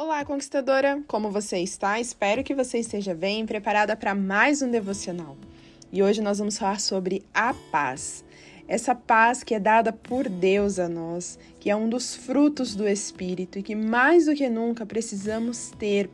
Olá, 0.00 0.24
conquistadora! 0.24 1.02
Como 1.08 1.28
você 1.28 1.58
está? 1.58 1.98
Espero 1.98 2.44
que 2.44 2.54
você 2.54 2.78
esteja 2.78 3.16
bem, 3.16 3.44
preparada 3.44 3.96
para 3.96 4.14
mais 4.14 4.62
um 4.62 4.70
devocional. 4.70 5.36
E 5.90 6.00
hoje 6.04 6.22
nós 6.22 6.38
vamos 6.38 6.56
falar 6.56 6.78
sobre 6.78 7.24
a 7.34 7.52
paz. 7.52 8.24
Essa 8.68 8.94
paz 8.94 9.42
que 9.42 9.56
é 9.56 9.58
dada 9.58 9.92
por 9.92 10.28
Deus 10.28 10.78
a 10.78 10.88
nós, 10.88 11.36
que 11.58 11.68
é 11.68 11.74
um 11.74 11.88
dos 11.88 12.14
frutos 12.14 12.76
do 12.76 12.86
Espírito 12.86 13.58
e 13.58 13.62
que 13.64 13.74
mais 13.74 14.26
do 14.26 14.36
que 14.36 14.48
nunca 14.48 14.86
precisamos 14.86 15.72
ter 15.76 16.08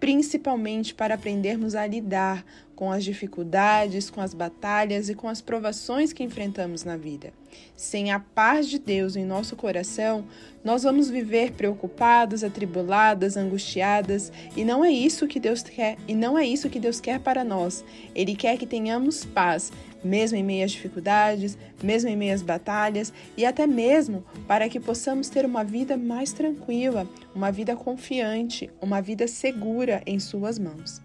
principalmente 0.00 0.92
para 0.92 1.14
aprendermos 1.14 1.76
a 1.76 1.86
lidar 1.86 2.44
com 2.74 2.90
as 2.90 3.04
dificuldades, 3.04 4.10
com 4.10 4.20
as 4.20 4.34
batalhas 4.34 5.08
e 5.08 5.14
com 5.14 5.28
as 5.28 5.40
provações 5.40 6.12
que 6.12 6.24
enfrentamos 6.24 6.82
na 6.82 6.96
vida. 6.96 7.32
Sem 7.76 8.12
a 8.12 8.20
paz 8.20 8.68
de 8.68 8.78
Deus 8.78 9.16
em 9.16 9.24
nosso 9.24 9.56
coração, 9.56 10.24
nós 10.62 10.82
vamos 10.82 11.08
viver 11.08 11.52
preocupados, 11.52 12.44
atribuladas, 12.44 13.36
angustiadas, 13.36 14.30
e 14.56 14.64
não 14.64 14.84
é 14.84 14.90
isso 14.90 15.26
que 15.26 15.40
Deus 15.40 15.62
quer, 15.62 15.96
e 16.06 16.14
não 16.14 16.38
é 16.38 16.46
isso 16.46 16.68
que 16.68 16.78
Deus 16.78 17.00
quer 17.00 17.20
para 17.20 17.42
nós. 17.42 17.84
Ele 18.14 18.34
quer 18.36 18.58
que 18.58 18.66
tenhamos 18.66 19.24
paz, 19.24 19.72
mesmo 20.04 20.36
em 20.36 20.42
meio 20.42 20.64
às 20.64 20.72
dificuldades, 20.72 21.56
mesmo 21.82 22.10
em 22.10 22.16
meio 22.16 22.34
às 22.34 22.42
batalhas 22.42 23.12
e 23.36 23.44
até 23.44 23.66
mesmo 23.66 24.24
para 24.46 24.68
que 24.68 24.80
possamos 24.80 25.28
ter 25.28 25.44
uma 25.44 25.64
vida 25.64 25.96
mais 25.96 26.32
tranquila, 26.32 27.08
uma 27.34 27.50
vida 27.50 27.76
confiante, 27.76 28.70
uma 28.80 29.00
vida 29.00 29.26
segura 29.26 30.02
em 30.06 30.18
Suas 30.18 30.58
mãos. 30.58 31.00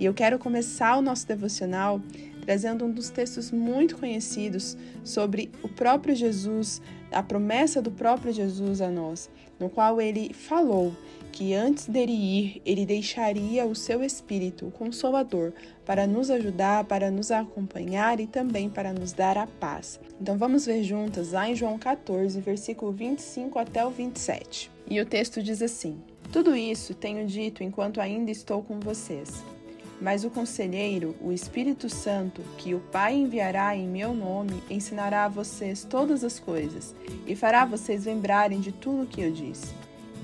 E 0.00 0.04
eu 0.04 0.14
quero 0.14 0.38
começar 0.38 0.96
o 0.96 1.02
nosso 1.02 1.26
devocional 1.26 2.00
trazendo 2.48 2.86
um 2.86 2.90
dos 2.90 3.10
textos 3.10 3.50
muito 3.50 3.98
conhecidos 3.98 4.74
sobre 5.04 5.50
o 5.62 5.68
próprio 5.68 6.14
Jesus, 6.14 6.80
a 7.12 7.22
promessa 7.22 7.82
do 7.82 7.90
próprio 7.90 8.32
Jesus 8.32 8.80
a 8.80 8.88
nós, 8.88 9.28
no 9.60 9.68
qual 9.68 10.00
ele 10.00 10.32
falou 10.32 10.96
que 11.30 11.52
antes 11.52 11.86
dele 11.86 12.14
ir, 12.14 12.62
ele 12.64 12.86
deixaria 12.86 13.66
o 13.66 13.74
seu 13.74 14.02
Espírito, 14.02 14.66
o 14.66 14.70
Consolador, 14.70 15.52
para 15.84 16.06
nos 16.06 16.30
ajudar, 16.30 16.84
para 16.84 17.10
nos 17.10 17.30
acompanhar 17.30 18.18
e 18.18 18.26
também 18.26 18.70
para 18.70 18.94
nos 18.94 19.12
dar 19.12 19.36
a 19.36 19.46
paz. 19.46 20.00
Então 20.18 20.38
vamos 20.38 20.64
ver 20.64 20.82
juntas 20.82 21.32
lá 21.32 21.50
em 21.50 21.54
João 21.54 21.78
14, 21.78 22.40
versículo 22.40 22.92
25 22.92 23.58
até 23.58 23.84
o 23.84 23.90
27. 23.90 24.70
E 24.88 24.98
o 24.98 25.04
texto 25.04 25.42
diz 25.42 25.60
assim: 25.60 25.98
Tudo 26.32 26.56
isso 26.56 26.94
tenho 26.94 27.26
dito 27.26 27.62
enquanto 27.62 28.00
ainda 28.00 28.30
estou 28.30 28.62
com 28.62 28.80
vocês. 28.80 29.44
Mas 30.00 30.24
o 30.24 30.30
conselheiro, 30.30 31.14
o 31.20 31.32
Espírito 31.32 31.88
Santo, 31.88 32.42
que 32.56 32.74
o 32.74 32.80
Pai 32.80 33.14
enviará 33.14 33.74
em 33.76 33.88
meu 33.88 34.14
nome, 34.14 34.62
ensinará 34.70 35.24
a 35.24 35.28
vocês 35.28 35.84
todas 35.84 36.22
as 36.22 36.38
coisas 36.38 36.94
e 37.26 37.34
fará 37.34 37.64
vocês 37.64 38.04
lembrarem 38.04 38.60
de 38.60 38.70
tudo 38.70 39.02
o 39.02 39.06
que 39.06 39.20
eu 39.20 39.32
disse. 39.32 39.74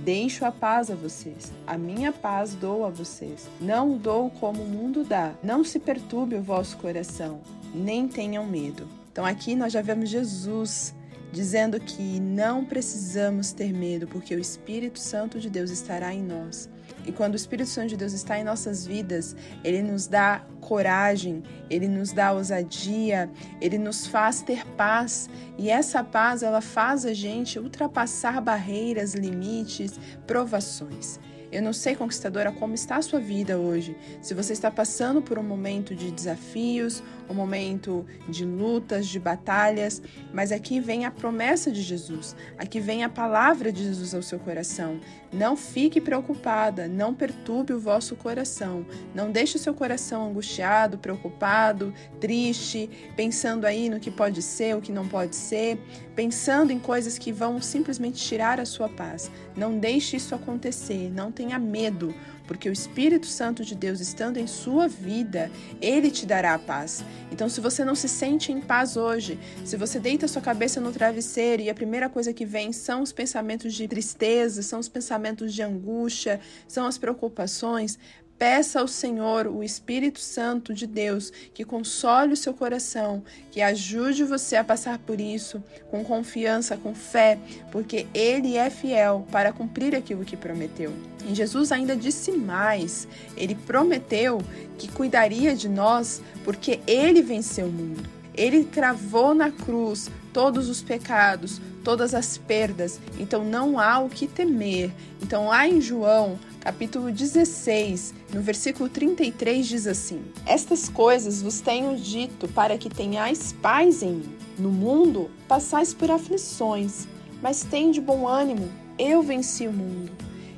Deixo 0.05 0.45
a 0.45 0.53
paz 0.53 0.91
a 0.91 0.95
vocês, 0.95 1.51
a 1.67 1.79
minha 1.79 2.13
paz 2.13 2.55
dou 2.55 2.85
a 2.85 2.91
vocês. 2.91 3.49
Não 3.61 3.97
dou 3.97 4.31
como 4.31 4.63
o 4.63 4.69
mundo 4.69 5.03
dá. 5.03 5.33
Não 5.43 5.65
se 5.65 5.79
perturbe 5.79 6.37
o 6.37 6.43
vosso 6.43 6.77
coração, 6.77 7.41
nem 7.75 8.07
tenham 8.07 8.47
medo. 8.47 8.87
Então 9.11 9.25
aqui 9.25 9.55
nós 9.55 9.73
já 9.73 9.81
vemos 9.81 10.11
Jesus 10.11 10.95
dizendo 11.33 11.81
que 11.81 12.21
não 12.21 12.65
precisamos 12.65 13.51
ter 13.51 13.73
medo, 13.73 14.07
porque 14.07 14.35
o 14.35 14.39
Espírito 14.39 15.01
Santo 15.01 15.41
de 15.41 15.51
Deus 15.51 15.71
estará 15.71 16.15
em 16.15 16.23
nós. 16.23 16.69
E 17.07 17.13
quando 17.13 17.35
o 17.35 17.37
Espírito 17.37 17.69
Santo 17.69 17.89
de 17.89 17.97
Deus 17.97 18.13
está 18.13 18.39
em 18.39 18.45
nossas 18.45 18.87
vidas, 18.87 19.37
ele 19.63 19.83
nos 19.83 20.07
dá 20.07 20.45
coragem, 20.61 21.43
ele 21.69 21.87
nos 21.87 22.13
dá 22.13 22.33
ousadia, 22.33 23.31
ele 23.61 23.79
nos 23.79 24.07
faz 24.07 24.41
ter 24.41 24.67
paz. 24.69 25.29
E 25.59 25.69
essa 25.69 26.03
paz, 26.03 26.43
ela 26.43 26.61
faz 26.61 27.05
a 27.05 27.13
gente 27.13 27.59
ultrapassar 27.59 28.41
barreiras, 28.41 29.15
limites, 29.15 29.99
provações. 30.27 31.19
Eu 31.55 31.63
não 31.63 31.73
sei, 31.73 31.95
conquistadora, 31.95 32.51
como 32.51 32.75
está 32.75 32.97
a 32.97 33.03
sua 33.03 33.21
vida 33.21 33.57
hoje. 33.57 33.97
Se 34.21 34.35
você 34.35 34.53
está 34.53 34.73
passando 34.73 35.23
por 35.23 35.39
um 35.39 35.43
momento 35.43 35.95
de 35.95 36.11
desafios, 36.11 37.01
um 37.29 37.35
momento 37.35 38.05
de 38.29 38.45
lutas, 38.45 39.07
de 39.07 39.19
batalhas, 39.19 40.03
mas 40.33 40.53
aqui 40.53 40.81
vem 40.81 41.05
a 41.05 41.11
promessa 41.11 41.71
de 41.71 41.83
Jesus, 41.83 42.37
aqui 42.59 42.81
vem 42.81 43.05
a 43.05 43.09
palavra 43.09 43.73
de 43.73 43.83
Jesus 43.83 44.15
ao 44.15 44.23
seu 44.23 44.39
coração. 44.39 45.01
Não 45.33 45.57
fique 45.57 46.01
preocupada, 46.01 46.87
não 46.87 47.13
perturbe 47.13 47.73
o 47.73 47.81
vosso 47.81 48.15
coração, 48.15 48.87
não 49.15 49.31
deixe 49.33 49.57
o 49.57 49.61
seu 49.61 49.75
coração 49.75 50.29
angustiado, 50.29 50.99
preocupado, 50.99 51.93
triste, 52.21 52.89
pensando 53.17 53.65
aí 53.67 53.89
no 53.89 53.99
que 53.99 54.11
pode 54.11 54.43
ser, 54.43 54.77
o 54.77 54.81
que 54.81 54.93
não 54.93 55.09
pode 55.09 55.35
ser, 55.35 55.79
pensando 56.15 56.73
em 56.73 56.79
coisas 56.79 57.19
que 57.19 57.33
vão 57.33 57.61
simplesmente 57.61 58.23
tirar 58.23 58.61
a 58.61 58.65
sua 58.65 58.89
paz. 58.89 59.31
Não 59.57 59.79
deixe 59.79 60.17
isso 60.17 60.35
acontecer, 60.35 61.11
não 61.11 61.33
tenha 61.33 61.59
medo, 61.59 62.15
porque 62.47 62.69
o 62.69 62.73
Espírito 62.73 63.27
Santo 63.27 63.65
de 63.65 63.75
Deus 63.75 64.01
estando 64.01 64.37
em 64.37 64.47
sua 64.47 64.87
vida, 64.89 65.51
ele 65.81 66.11
te 66.11 66.27
dará 66.27 66.55
a 66.55 66.59
paz. 66.59 67.05
Então, 67.31 67.49
se 67.49 67.61
você 67.61 67.85
não 67.85 67.95
se 67.95 68.09
sente 68.09 68.53
em 68.53 68.61
paz 68.61 68.97
hoje, 68.97 69.39
se 69.65 69.77
você 69.77 69.99
deita 69.99 70.29
sua 70.29 70.43
cabeça 70.43 70.81
no 70.81 70.93
travesseiro 70.93 71.63
e 71.63 71.71
a 71.71 71.75
primeira 71.75 72.09
coisa 72.09 72.33
que 72.33 72.45
vem 72.45 72.73
são 72.73 73.03
os 73.03 73.13
pensamentos 73.13 73.75
de 73.75 73.89
tristeza, 73.89 74.63
são 74.63 74.79
os 74.79 74.89
pensamentos 74.89 75.53
de 75.55 75.63
angústia, 75.63 76.41
são 76.69 76.87
as 76.87 76.99
preocupações, 76.99 77.99
Peça 78.45 78.81
ao 78.81 78.87
Senhor, 78.87 79.47
o 79.47 79.63
Espírito 79.63 80.21
Santo 80.21 80.75
de 80.75 80.87
Deus, 80.87 81.33
que 81.55 81.65
console 81.65 82.35
o 82.35 82.37
seu 82.37 82.53
coração, 82.53 83.23
que 83.51 83.63
ajude 83.63 84.23
você 84.23 84.55
a 84.57 84.63
passar 84.63 84.99
por 84.99 85.19
isso 85.19 85.65
com 85.91 86.05
confiança, 86.05 86.77
com 86.77 86.95
fé, 86.95 87.39
porque 87.73 88.07
Ele 88.13 88.59
é 88.59 88.69
fiel 88.69 89.27
para 89.33 89.51
cumprir 89.51 89.97
aquilo 89.97 90.27
que 90.27 90.37
prometeu. 90.37 90.93
E 91.27 91.35
Jesus 91.35 91.73
ainda 91.73 91.97
disse 91.97 92.33
mais: 92.33 93.09
Ele 93.35 93.55
prometeu 93.55 94.43
que 94.77 94.89
cuidaria 94.89 95.57
de 95.57 95.71
nós, 95.71 96.21
porque 96.45 96.81
Ele 96.87 97.23
venceu 97.23 97.69
o 97.69 97.73
mundo. 97.73 98.03
Ele 98.35 98.65
cravou 98.65 99.35
na 99.35 99.51
cruz 99.51 100.11
todos 100.35 100.69
os 100.69 100.83
pecados, 100.83 101.63
todas 101.83 102.13
as 102.13 102.37
perdas, 102.37 103.01
então 103.19 103.43
não 103.43 103.79
há 103.79 104.01
o 104.01 104.11
que 104.11 104.27
temer. 104.27 104.91
Então, 105.23 105.47
lá 105.47 105.67
em 105.67 105.81
João, 105.81 106.39
capítulo 106.65 107.13
16, 107.13 108.15
no 108.33 108.41
versículo 108.41 108.89
33, 108.89 109.67
diz 109.67 109.87
assim: 109.87 110.23
Estas 110.47 110.89
coisas 110.89 111.43
vos 111.43 111.61
tenho 111.61 111.95
dito 111.95 112.49
para 112.49 112.79
que 112.79 112.89
tenhais 112.89 113.53
paz 113.53 114.03
em 114.03 114.15
mim. 114.15 114.37
No 114.59 114.71
mundo 114.71 115.31
passais 115.47 115.93
por 115.93 116.11
aflições, 116.11 117.07
mas 117.43 117.63
tende 117.63 118.01
bom 118.01 118.27
ânimo, 118.27 118.71
eu 118.99 119.23
venci 119.23 119.69
o 119.69 119.73
mundo. 119.73 120.11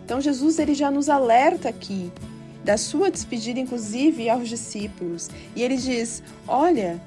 Então 0.05 0.21
Jesus 0.21 0.61
ele 0.61 0.75
já 0.75 0.93
nos 0.93 1.09
alerta 1.09 1.69
aqui 1.69 2.13
da 2.63 2.77
sua 2.77 3.11
despedida, 3.11 3.59
inclusive 3.59 4.31
aos 4.31 4.49
discípulos, 4.49 5.29
e 5.57 5.63
ele 5.63 5.77
diz: 5.77 6.23
Olha, 6.47 7.01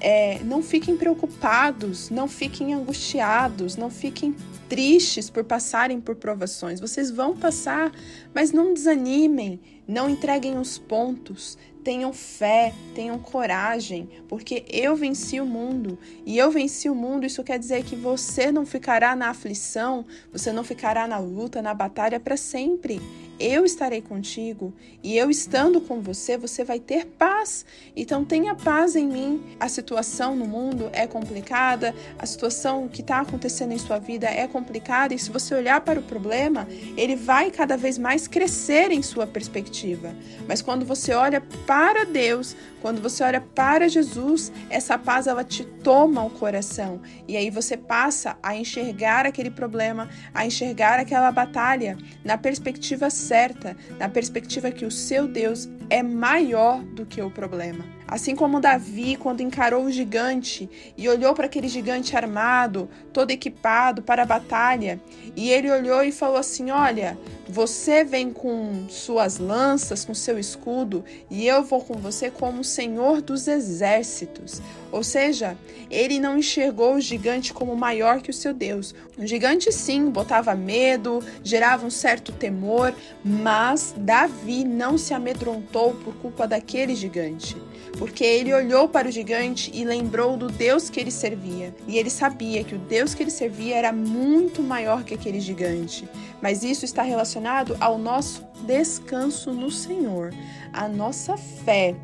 é, 0.00 0.40
não 0.44 0.62
fiquem 0.62 0.96
preocupados, 0.96 2.10
não 2.10 2.28
fiquem 2.28 2.74
angustiados, 2.74 3.76
não 3.76 3.90
fiquem 3.90 4.34
tristes 4.68 5.30
por 5.30 5.44
passarem 5.44 6.00
por 6.00 6.16
provações. 6.16 6.80
Vocês 6.80 7.10
vão 7.10 7.36
passar, 7.36 7.92
mas 8.34 8.52
não 8.52 8.74
desanimem, 8.74 9.60
não 9.86 10.08
entreguem 10.08 10.58
os 10.58 10.78
pontos, 10.78 11.58
tenham 11.84 12.12
fé, 12.12 12.72
tenham 12.94 13.18
coragem, 13.18 14.08
porque 14.26 14.64
eu 14.68 14.96
venci 14.96 15.38
o 15.38 15.46
mundo. 15.46 15.98
E 16.24 16.38
eu 16.38 16.50
venci 16.50 16.88
o 16.88 16.94
mundo, 16.94 17.26
isso 17.26 17.44
quer 17.44 17.58
dizer 17.58 17.84
que 17.84 17.94
você 17.94 18.50
não 18.50 18.64
ficará 18.64 19.14
na 19.14 19.28
aflição, 19.28 20.06
você 20.32 20.50
não 20.50 20.64
ficará 20.64 21.06
na 21.06 21.18
luta, 21.18 21.60
na 21.60 21.74
batalha 21.74 22.18
para 22.18 22.36
sempre. 22.36 23.00
Eu 23.38 23.64
estarei 23.64 24.00
contigo 24.00 24.72
e 25.02 25.16
eu 25.16 25.28
estando 25.28 25.80
com 25.80 26.00
você, 26.00 26.38
você 26.38 26.62
vai 26.62 26.78
ter 26.78 27.06
paz. 27.06 27.66
Então 27.96 28.24
tenha 28.24 28.54
paz 28.54 28.94
em 28.94 29.06
mim. 29.06 29.42
A 29.58 29.68
situação 29.68 30.36
no 30.36 30.46
mundo 30.46 30.88
é 30.92 31.06
complicada, 31.06 31.94
a 32.18 32.26
situação 32.26 32.88
que 32.88 33.00
está 33.00 33.20
acontecendo 33.20 33.72
em 33.72 33.78
sua 33.78 33.98
vida 33.98 34.28
é 34.28 34.46
complicada, 34.46 35.14
e 35.14 35.18
se 35.18 35.30
você 35.30 35.54
olhar 35.54 35.80
para 35.80 35.98
o 35.98 36.02
problema, 36.02 36.66
ele 36.96 37.16
vai 37.16 37.50
cada 37.50 37.76
vez 37.76 37.98
mais 37.98 38.28
crescer 38.28 38.90
em 38.90 39.02
sua 39.02 39.26
perspectiva. 39.26 40.14
Mas 40.46 40.62
quando 40.62 40.84
você 40.84 41.12
olha 41.12 41.40
para 41.66 42.04
Deus, 42.04 42.56
quando 42.80 43.00
você 43.00 43.24
olha 43.24 43.40
para 43.40 43.88
Jesus, 43.88 44.52
essa 44.68 44.98
paz 44.98 45.26
ela 45.26 45.42
te 45.42 45.64
toma 45.64 46.22
o 46.22 46.28
coração 46.28 47.00
e 47.26 47.36
aí 47.36 47.48
você 47.48 47.76
passa 47.76 48.36
a 48.42 48.54
enxergar 48.54 49.26
aquele 49.26 49.50
problema, 49.50 50.08
a 50.34 50.44
enxergar 50.46 51.00
aquela 51.00 51.32
batalha 51.32 51.96
na 52.22 52.36
perspectiva 52.36 53.08
certa, 53.24 53.76
na 53.98 54.08
perspectiva 54.08 54.70
que 54.70 54.84
o 54.84 54.90
seu 54.90 55.26
Deus 55.26 55.68
é 55.94 56.02
maior 56.02 56.82
do 56.82 57.06
que 57.06 57.22
o 57.22 57.30
problema. 57.30 57.84
Assim 58.06 58.34
como 58.34 58.60
Davi, 58.60 59.16
quando 59.16 59.42
encarou 59.42 59.84
o 59.84 59.92
gigante 59.92 60.68
e 60.96 61.08
olhou 61.08 61.34
para 61.34 61.46
aquele 61.46 61.68
gigante 61.68 62.16
armado, 62.16 62.88
todo 63.12 63.30
equipado 63.30 64.02
para 64.02 64.24
a 64.24 64.26
batalha, 64.26 65.00
e 65.36 65.50
ele 65.50 65.70
olhou 65.70 66.02
e 66.02 66.10
falou 66.10 66.36
assim: 66.36 66.70
Olha, 66.70 67.16
você 67.48 68.04
vem 68.04 68.30
com 68.30 68.86
suas 68.88 69.38
lanças, 69.38 70.04
com 70.04 70.14
seu 70.14 70.38
escudo, 70.38 71.04
e 71.30 71.46
eu 71.46 71.62
vou 71.62 71.80
com 71.80 71.94
você 71.94 72.30
como 72.30 72.60
o 72.60 72.64
Senhor 72.64 73.20
dos 73.20 73.46
exércitos. 73.46 74.60
Ou 74.92 75.02
seja, 75.02 75.56
ele 75.90 76.20
não 76.20 76.38
enxergou 76.38 76.94
o 76.94 77.00
gigante 77.00 77.52
como 77.52 77.74
maior 77.74 78.20
que 78.20 78.30
o 78.30 78.34
seu 78.34 78.54
Deus. 78.54 78.94
O 79.18 79.26
gigante, 79.26 79.72
sim, 79.72 80.08
botava 80.08 80.54
medo, 80.54 81.20
gerava 81.42 81.84
um 81.84 81.90
certo 81.90 82.30
temor, 82.32 82.94
mas 83.24 83.94
Davi 83.96 84.64
não 84.64 84.96
se 84.96 85.12
amedrontou 85.12 85.83
por 85.92 86.14
culpa 86.16 86.46
daquele 86.46 86.94
gigante 86.94 87.56
porque 87.98 88.24
ele 88.24 88.52
olhou 88.52 88.88
para 88.88 89.08
o 89.08 89.10
gigante 89.10 89.70
e 89.72 89.84
lembrou 89.84 90.36
do 90.36 90.48
Deus 90.48 90.90
que 90.90 91.00
ele 91.00 91.10
servia. 91.10 91.74
E 91.86 91.96
ele 91.96 92.10
sabia 92.10 92.64
que 92.64 92.74
o 92.74 92.78
Deus 92.78 93.14
que 93.14 93.22
ele 93.22 93.30
servia 93.30 93.76
era 93.76 93.92
muito 93.92 94.62
maior 94.62 95.04
que 95.04 95.14
aquele 95.14 95.40
gigante. 95.40 96.08
Mas 96.42 96.62
isso 96.62 96.84
está 96.84 97.02
relacionado 97.02 97.76
ao 97.80 97.98
nosso 97.98 98.44
descanso 98.66 99.52
no 99.52 99.70
Senhor, 99.70 100.32
a 100.72 100.88
nossa 100.88 101.36
fé. 101.36 101.94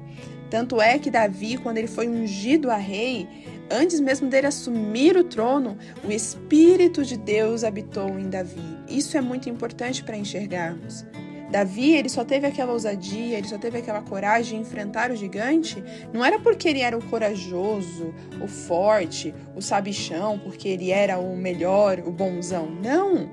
Tanto 0.49 0.81
é 0.81 0.99
que 0.99 1.11
Davi, 1.11 1.57
quando 1.57 1.79
ele 1.79 1.87
foi 1.87 2.09
ungido 2.09 2.71
a 2.71 2.77
rei, 2.77 3.29
antes 3.71 4.01
mesmo 4.01 4.29
dele 4.29 4.49
assumir 4.49 5.17
o 5.17 5.25
trono, 5.25 5.79
o 6.05 6.11
Espírito 6.11 7.05
de 7.05 7.17
Deus 7.17 7.63
habitou 7.63 8.19
em 8.19 8.29
Davi. 8.29 8.79
Isso 8.89 9.17
é 9.17 9.21
muito 9.21 9.49
importante 9.49 10.03
para 10.03 10.17
enxergarmos. 10.17 11.05
Davi, 11.51 11.97
ele 11.97 12.09
só 12.09 12.25
teve 12.25 12.47
aquela 12.47 12.73
ousadia, 12.73 13.37
ele 13.37 13.49
só 13.49 13.59
teve 13.59 13.79
aquela 13.79 14.01
coragem 14.03 14.61
de 14.61 14.69
enfrentar 14.69 15.11
o 15.11 15.17
gigante, 15.17 15.83
não 16.13 16.25
era 16.25 16.39
porque 16.39 16.69
ele 16.69 16.81
era 16.81 16.97
o 16.97 17.05
corajoso, 17.05 18.15
o 18.41 18.47
forte, 18.47 19.35
o 19.57 19.61
sabichão, 19.61 20.39
porque 20.39 20.69
ele 20.69 20.91
era 20.93 21.19
o 21.19 21.37
melhor, 21.37 22.01
o 22.07 22.11
bonzão. 22.13 22.71
Não! 22.71 23.29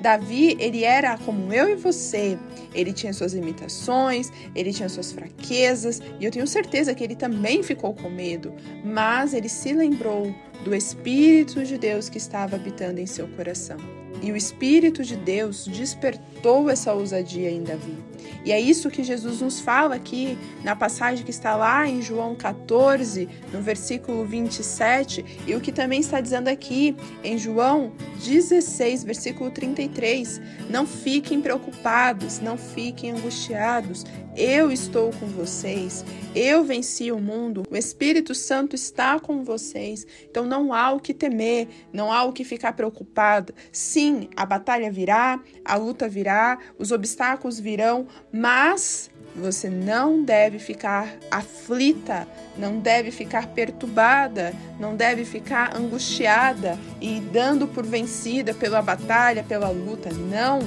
Davi, 0.00 0.56
ele 0.60 0.84
era 0.84 1.18
como 1.18 1.52
eu 1.52 1.68
e 1.68 1.74
você. 1.74 2.38
Ele 2.72 2.92
tinha 2.92 3.12
suas 3.12 3.32
limitações, 3.32 4.30
ele 4.54 4.72
tinha 4.72 4.88
suas 4.88 5.10
fraquezas, 5.10 6.00
e 6.20 6.24
eu 6.24 6.30
tenho 6.30 6.46
certeza 6.46 6.94
que 6.94 7.02
ele 7.02 7.16
também 7.16 7.62
ficou 7.62 7.94
com 7.94 8.08
medo, 8.08 8.54
mas 8.84 9.34
ele 9.34 9.48
se 9.48 9.72
lembrou 9.72 10.32
do 10.62 10.74
Espírito 10.74 11.64
de 11.64 11.78
Deus 11.78 12.08
que 12.08 12.18
estava 12.18 12.54
habitando 12.54 13.00
em 13.00 13.06
seu 13.06 13.26
coração. 13.28 13.95
E 14.22 14.32
o 14.32 14.36
Espírito 14.36 15.04
de 15.04 15.16
Deus 15.16 15.66
despertou 15.66 16.70
essa 16.70 16.92
ousadia 16.92 17.50
em 17.50 17.62
Davi. 17.62 17.96
E 18.44 18.52
é 18.52 18.60
isso 18.60 18.90
que 18.90 19.02
Jesus 19.02 19.40
nos 19.40 19.60
fala 19.60 19.94
aqui 19.94 20.38
na 20.62 20.74
passagem 20.74 21.24
que 21.24 21.30
está 21.30 21.56
lá 21.56 21.86
em 21.88 22.02
João 22.02 22.34
14, 22.34 23.28
no 23.52 23.60
versículo 23.60 24.24
27, 24.24 25.24
e 25.46 25.54
o 25.54 25.60
que 25.60 25.72
também 25.72 26.00
está 26.00 26.20
dizendo 26.20 26.48
aqui 26.48 26.96
em 27.22 27.38
João 27.38 27.92
16, 28.24 29.04
versículo 29.04 29.50
33. 29.50 30.40
Não 30.68 30.86
fiquem 30.86 31.40
preocupados, 31.40 32.40
não 32.40 32.56
fiquem 32.56 33.12
angustiados. 33.12 34.04
Eu 34.36 34.70
estou 34.70 35.10
com 35.12 35.26
vocês. 35.26 36.04
Eu 36.34 36.62
venci 36.62 37.10
o 37.10 37.18
mundo. 37.18 37.62
O 37.70 37.76
Espírito 37.76 38.34
Santo 38.34 38.76
está 38.76 39.18
com 39.18 39.42
vocês. 39.42 40.06
Então 40.30 40.44
não 40.44 40.74
há 40.74 40.92
o 40.92 41.00
que 41.00 41.14
temer, 41.14 41.68
não 41.90 42.12
há 42.12 42.22
o 42.24 42.32
que 42.34 42.44
ficar 42.44 42.74
preocupado. 42.74 43.54
Sim, 43.72 44.28
a 44.36 44.44
batalha 44.44 44.92
virá, 44.92 45.40
a 45.64 45.76
luta 45.76 46.06
virá, 46.06 46.58
os 46.78 46.92
obstáculos 46.92 47.58
virão, 47.58 48.05
mas 48.32 49.10
você 49.34 49.68
não 49.68 50.22
deve 50.22 50.58
ficar 50.58 51.14
aflita, 51.30 52.26
não 52.56 52.78
deve 52.78 53.10
ficar 53.10 53.48
perturbada, 53.48 54.54
não 54.80 54.96
deve 54.96 55.24
ficar 55.24 55.76
angustiada 55.76 56.78
e 57.00 57.20
dando 57.20 57.68
por 57.68 57.84
vencida 57.84 58.54
pela 58.54 58.80
batalha, 58.80 59.44
pela 59.44 59.68
luta. 59.68 60.10
Não. 60.12 60.60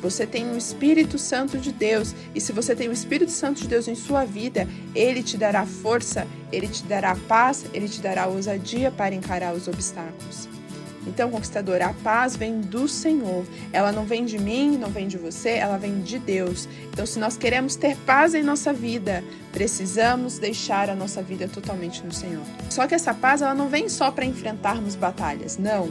Você 0.00 0.26
tem 0.26 0.50
o 0.50 0.56
Espírito 0.56 1.18
Santo 1.18 1.58
de 1.58 1.72
Deus, 1.72 2.14
e 2.34 2.40
se 2.40 2.52
você 2.52 2.76
tem 2.76 2.88
o 2.88 2.92
Espírito 2.92 3.32
Santo 3.32 3.62
de 3.62 3.68
Deus 3.68 3.88
em 3.88 3.94
sua 3.94 4.24
vida, 4.24 4.68
ele 4.94 5.22
te 5.22 5.36
dará 5.36 5.66
força, 5.66 6.26
ele 6.52 6.68
te 6.68 6.84
dará 6.84 7.16
paz, 7.28 7.64
ele 7.72 7.88
te 7.88 8.00
dará 8.00 8.26
ousadia 8.26 8.90
para 8.90 9.14
encarar 9.14 9.54
os 9.54 9.66
obstáculos. 9.66 10.55
Então, 11.06 11.30
conquistador, 11.30 11.80
a 11.80 11.92
paz 11.92 12.36
vem 12.36 12.60
do 12.60 12.88
Senhor. 12.88 13.44
Ela 13.72 13.92
não 13.92 14.04
vem 14.04 14.24
de 14.24 14.38
mim, 14.38 14.76
não 14.76 14.90
vem 14.90 15.06
de 15.06 15.16
você, 15.16 15.50
ela 15.50 15.78
vem 15.78 16.00
de 16.00 16.18
Deus. 16.18 16.68
Então, 16.92 17.06
se 17.06 17.18
nós 17.18 17.36
queremos 17.36 17.76
ter 17.76 17.96
paz 17.98 18.34
em 18.34 18.42
nossa 18.42 18.72
vida, 18.72 19.22
precisamos 19.52 20.38
deixar 20.38 20.90
a 20.90 20.94
nossa 20.94 21.22
vida 21.22 21.48
totalmente 21.48 22.04
no 22.04 22.12
Senhor. 22.12 22.42
Só 22.68 22.86
que 22.86 22.94
essa 22.94 23.14
paz, 23.14 23.40
ela 23.42 23.54
não 23.54 23.68
vem 23.68 23.88
só 23.88 24.10
para 24.10 24.24
enfrentarmos 24.24 24.96
batalhas, 24.96 25.56
não. 25.56 25.90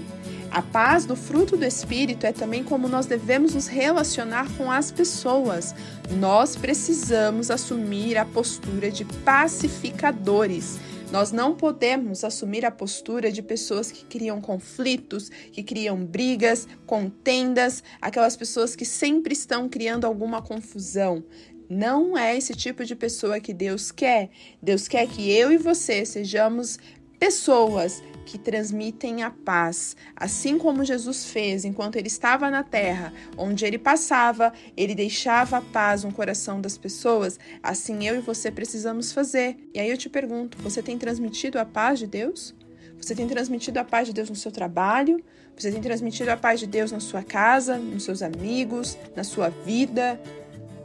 A 0.52 0.62
paz 0.62 1.06
do 1.06 1.18
fruto 1.18 1.58
do 1.58 1.66
Espírito 1.66 2.26
é 2.26 2.32
também 2.32 2.64
como 2.64 2.88
nós 2.88 3.06
devemos 3.06 3.54
nos 3.54 3.68
relacionar 3.68 4.48
com 4.58 4.72
as 4.72 4.90
pessoas. 4.90 5.76
Nós 6.12 6.56
precisamos 6.56 7.52
assumir 7.52 8.18
a 8.18 8.24
postura 8.24 8.90
de 8.90 9.04
pacificadores. 9.04 10.80
Nós 11.12 11.32
não 11.32 11.56
podemos 11.56 12.24
assumir 12.24 12.66
a 12.66 12.72
postura 12.72 13.32
de 13.32 13.42
pessoas 13.42 13.92
que 13.92 14.04
criam 14.06 14.42
conflitos, 14.42 15.30
que 15.52 15.64
criam 15.64 16.04
brigas, 16.04 16.68
contendas, 16.86 17.84
aquelas 18.02 18.36
pessoas 18.36 18.76
que 18.76 18.86
sempre 18.86 19.34
estão 19.34 19.70
criando 19.70 20.06
alguma 20.06 20.42
confusão. 20.42 21.24
Não 21.70 22.18
é 22.18 22.36
esse 22.36 22.54
tipo 22.54 22.84
de 22.84 22.96
pessoa 22.96 23.40
que 23.40 23.54
Deus 23.54 23.92
quer. 23.92 24.30
Deus 24.62 24.88
quer 24.88 25.08
que 25.08 25.32
eu 25.32 25.52
e 25.52 25.58
você 25.58 26.06
sejamos 26.06 26.78
pessoas 27.20 28.04
que 28.26 28.38
transmitem 28.38 29.24
a 29.24 29.30
paz, 29.30 29.96
assim 30.16 30.58
como 30.58 30.84
Jesus 30.84 31.26
fez 31.26 31.64
enquanto 31.64 31.96
ele 31.96 32.08
estava 32.08 32.50
na 32.50 32.64
terra, 32.64 33.14
onde 33.38 33.66
ele 33.66 33.78
passava, 33.78 34.52
ele 34.76 34.96
deixava 34.96 35.58
a 35.58 35.62
paz 35.62 36.04
no 36.04 36.12
coração 36.12 36.60
das 36.60 36.78
pessoas, 36.78 37.40
assim 37.62 38.08
eu 38.08 38.16
e 38.16 38.20
você 38.20 38.52
precisamos 38.52 39.12
fazer. 39.12 39.58
E 39.74 39.80
aí 39.80 39.90
eu 39.90 39.98
te 39.98 40.10
pergunto: 40.10 40.58
você 40.58 40.82
tem 40.82 40.98
transmitido 40.98 41.60
a 41.60 41.66
paz 41.66 42.00
de 42.00 42.08
Deus? 42.08 42.56
Você 43.00 43.14
tem 43.14 43.28
transmitido 43.28 43.80
a 43.80 43.84
paz 43.84 44.08
de 44.08 44.14
Deus 44.14 44.30
no 44.30 44.36
seu 44.36 44.52
trabalho? 44.52 45.24
Você 45.56 45.72
tem 45.72 45.82
transmitido 45.82 46.32
a 46.32 46.38
paz 46.38 46.60
de 46.60 46.68
Deus 46.68 46.92
na 46.92 47.00
sua 47.00 47.24
casa, 47.24 47.78
nos 47.78 48.04
seus 48.04 48.22
amigos, 48.22 48.98
na 49.16 49.24
sua 49.24 49.50
vida, 49.50 50.20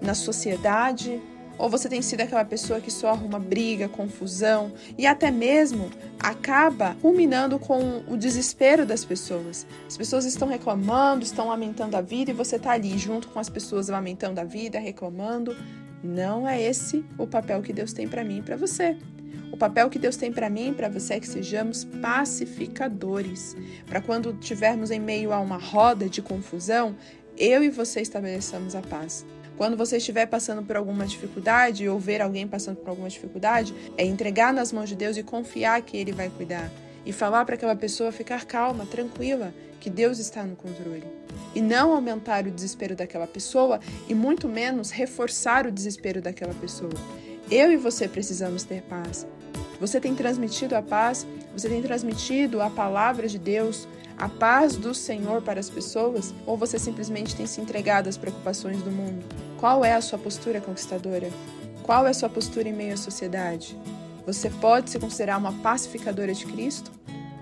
na 0.01 0.15
sociedade? 0.15 1.21
Ou 1.61 1.69
você 1.69 1.91
tem 1.91 2.01
sido 2.01 2.23
aquela 2.23 2.43
pessoa 2.43 2.81
que 2.81 2.91
só 2.91 3.11
arruma 3.11 3.39
briga, 3.39 3.87
confusão 3.87 4.73
e 4.97 5.07
até 5.07 5.31
mesmo 5.31 5.91
acaba 6.19 6.97
culminando 7.03 7.59
com 7.59 8.03
o 8.09 8.17
desespero 8.17 8.87
das 8.87 9.05
pessoas. 9.05 9.67
As 9.87 9.95
pessoas 9.95 10.25
estão 10.25 10.49
reclamando, 10.49 11.23
estão 11.23 11.49
lamentando 11.49 11.99
a 11.99 12.01
vida 12.01 12.31
e 12.31 12.35
você 12.35 12.57
está 12.57 12.73
ali 12.73 12.97
junto 12.97 13.29
com 13.29 13.39
as 13.39 13.51
pessoas 13.51 13.89
lamentando 13.89 14.41
a 14.41 14.45
vida, 14.45 14.79
reclamando. 14.79 15.55
Não 16.03 16.49
é 16.49 16.63
esse 16.63 17.05
o 17.19 17.27
papel 17.27 17.61
que 17.61 17.75
Deus 17.75 17.93
tem 17.93 18.09
para 18.09 18.25
mim 18.25 18.39
e 18.39 18.43
para 18.43 18.57
você. 18.57 18.97
O 19.53 19.57
papel 19.59 19.91
que 19.91 19.99
Deus 19.99 20.17
tem 20.17 20.33
para 20.33 20.49
mim 20.49 20.71
e 20.71 20.73
para 20.73 20.89
você 20.89 21.15
é 21.15 21.21
que 21.21 21.29
sejamos 21.29 21.85
pacificadores, 21.85 23.55
para 23.87 24.01
quando 24.01 24.35
estivermos 24.41 24.91
em 24.91 24.99
meio 24.99 25.31
a 25.31 25.39
uma 25.39 25.59
roda 25.59 26.09
de 26.09 26.23
confusão, 26.23 26.97
eu 27.37 27.63
e 27.63 27.69
você 27.69 28.01
estabeleçamos 28.01 28.75
a 28.75 28.81
paz. 28.81 29.27
Quando 29.61 29.77
você 29.77 29.99
estiver 29.99 30.25
passando 30.25 30.63
por 30.63 30.75
alguma 30.75 31.07
dificuldade 31.07 31.87
ou 31.87 31.99
ver 31.99 32.23
alguém 32.23 32.49
passando 32.49 32.79
por 32.79 32.89
alguma 32.89 33.11
dificuldade, 33.11 33.75
é 33.99 34.07
entregar 34.07 34.55
nas 34.55 34.73
mãos 34.73 34.89
de 34.89 34.97
Deus 34.97 35.19
e 35.19 35.23
confiar 35.23 35.83
que 35.83 35.99
Ele 35.99 36.13
vai 36.13 36.31
cuidar. 36.31 36.71
E 37.05 37.13
falar 37.13 37.45
para 37.45 37.57
aquela 37.57 37.77
pessoa 37.77 38.11
ficar 38.11 38.47
calma, 38.47 38.87
tranquila, 38.87 39.53
que 39.79 39.91
Deus 39.91 40.19
está 40.19 40.45
no 40.45 40.57
controle. 40.57 41.05
E 41.55 41.61
não 41.61 41.93
aumentar 41.93 42.47
o 42.47 42.51
desespero 42.51 42.97
daquela 42.97 43.27
pessoa 43.27 43.81
e 44.09 44.15
muito 44.15 44.49
menos 44.49 44.91
reforçar 44.91 45.67
o 45.67 45.71
desespero 45.71 46.23
daquela 46.23 46.55
pessoa. 46.55 46.95
Eu 47.51 47.71
e 47.71 47.77
você 47.77 48.09
precisamos 48.09 48.63
ter 48.63 48.81
paz. 48.85 49.27
Você 49.79 50.01
tem 50.01 50.15
transmitido 50.15 50.75
a 50.75 50.81
paz? 50.81 51.27
Você 51.53 51.69
tem 51.69 51.83
transmitido 51.83 52.63
a 52.63 52.71
palavra 52.71 53.29
de 53.29 53.39
Deus, 53.39 53.87
a 54.17 54.27
paz 54.27 54.75
do 54.75 54.95
Senhor 54.95 55.43
para 55.43 55.61
as 55.61 55.69
pessoas? 55.69 56.33
Ou 56.47 56.57
você 56.57 56.79
simplesmente 56.79 57.37
tem 57.37 57.45
se 57.45 57.61
entregado 57.61 58.09
às 58.09 58.17
preocupações 58.17 58.81
do 58.81 58.91
mundo? 58.91 59.50
Qual 59.61 59.85
é 59.85 59.93
a 59.93 60.01
sua 60.01 60.19
postura 60.19 60.59
conquistadora? 60.59 61.29
Qual 61.83 62.07
é 62.07 62.11
a 62.11 62.15
sua 62.15 62.31
postura 62.31 62.71
em 62.71 62.73
meio 62.73 62.95
à 62.95 62.97
sociedade? 62.97 63.79
Você 64.25 64.49
pode 64.49 64.89
se 64.89 64.99
considerar 64.99 65.37
uma 65.37 65.53
pacificadora 65.53 66.33
de 66.33 66.47
Cristo? 66.47 66.91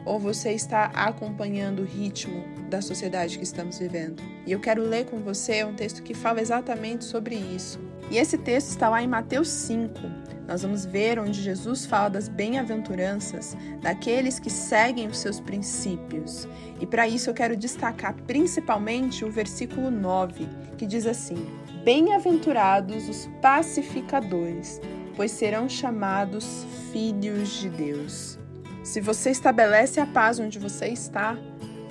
Ou 0.05 0.19
você 0.19 0.51
está 0.51 0.87
acompanhando 0.87 1.83
o 1.83 1.85
ritmo 1.85 2.43
da 2.69 2.83
sociedade 2.83 3.39
que 3.39 3.45
estamos 3.45 3.79
vivendo? 3.79 4.21
E 4.45 4.51
eu 4.51 4.59
quero 4.59 4.83
ler 4.83 5.07
com 5.07 5.21
você 5.21 5.63
um 5.63 5.75
texto 5.75 6.03
que 6.03 6.13
fala 6.13 6.41
exatamente 6.41 7.05
sobre 7.05 7.37
isso. 7.37 7.79
E 8.11 8.19
esse 8.19 8.37
texto 8.37 8.71
está 8.71 8.89
lá 8.89 9.01
em 9.01 9.07
Mateus 9.07 9.47
5. 9.49 10.01
Nós 10.49 10.63
vamos 10.63 10.85
ver 10.85 11.21
onde 11.21 11.41
Jesus 11.41 11.87
fala 11.87 12.09
das 12.09 12.29
bem-aventuranças 12.29 13.57
daqueles 13.81 14.41
que 14.41 14.51
seguem 14.51 15.07
os 15.07 15.19
seus 15.19 15.39
princípios. 15.39 16.49
E 16.81 16.87
para 16.87 17.07
isso 17.07 17.31
eu 17.31 17.35
quero 17.35 17.57
destacar 17.57 18.17
principalmente 18.27 19.25
o 19.25 19.31
versículo 19.31 19.89
9, 19.89 20.49
que 20.77 20.87
diz 20.87 21.07
assim: 21.07 21.47
Bem-aventurados 21.89 23.09
os 23.09 23.31
pacificadores, 23.41 24.79
pois 25.17 25.31
serão 25.31 25.71
chamados 25.71 26.67
filhos 26.93 27.49
de 27.49 27.71
Deus. 27.71 28.39
Se 28.85 29.01
você 29.01 29.31
estabelece 29.31 29.99
a 29.99 30.05
paz 30.05 30.39
onde 30.39 30.59
você 30.59 30.89
está, 30.89 31.39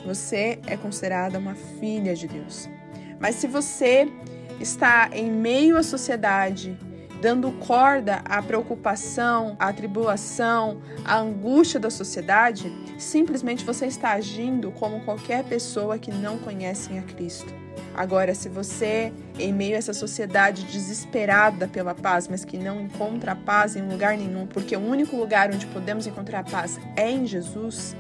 você 0.06 0.60
é 0.68 0.78
considerada 0.78 1.40
uma 1.40 1.56
filha 1.56 2.16
de 2.16 2.28
Deus. 2.28 2.70
Mas 3.20 3.38
se 3.38 3.48
você 3.48 4.08
está 4.60 5.10
em 5.12 5.32
meio 5.32 5.76
à 5.76 5.82
sociedade, 5.82 6.78
dando 7.20 7.52
corda 7.54 8.22
à 8.26 8.40
preocupação, 8.40 9.56
à 9.58 9.74
tribulação, 9.74 10.80
à 11.04 11.18
angústia 11.18 11.80
da 11.80 11.90
sociedade, 11.90 12.72
simplesmente 13.00 13.66
você 13.66 13.88
está 13.88 14.12
agindo 14.12 14.72
como 14.74 15.04
qualquer 15.04 15.44
pessoa 15.44 15.98
que 15.98 16.12
não 16.12 16.38
conhece 16.38 16.96
a 16.96 17.02
Cristo. 17.02 17.67
Agora, 17.96 18.36
se 18.36 18.50
você, 18.50 19.12
em 19.40 19.54
meio 19.54 19.76
a 19.76 19.78
essa 19.78 19.94
sociedade 19.94 20.64
desesperada 20.66 21.68
pela 21.68 21.96
paz, 21.96 22.28
mas 22.28 22.46
que 22.46 22.58
não 22.58 22.82
encontra 22.82 23.32
a 23.32 23.36
paz 23.36 23.76
em 23.76 23.88
lugar 23.88 24.18
nenhum, 24.18 24.46
porque 24.46 24.76
o 24.76 24.80
único 24.80 25.16
lugar 25.16 25.54
onde 25.54 25.66
podemos 25.68 26.06
encontrar 26.06 26.40
a 26.40 26.44
paz 26.44 26.80
é 26.96 27.10
em 27.10 27.26
Jesus, 27.26 27.96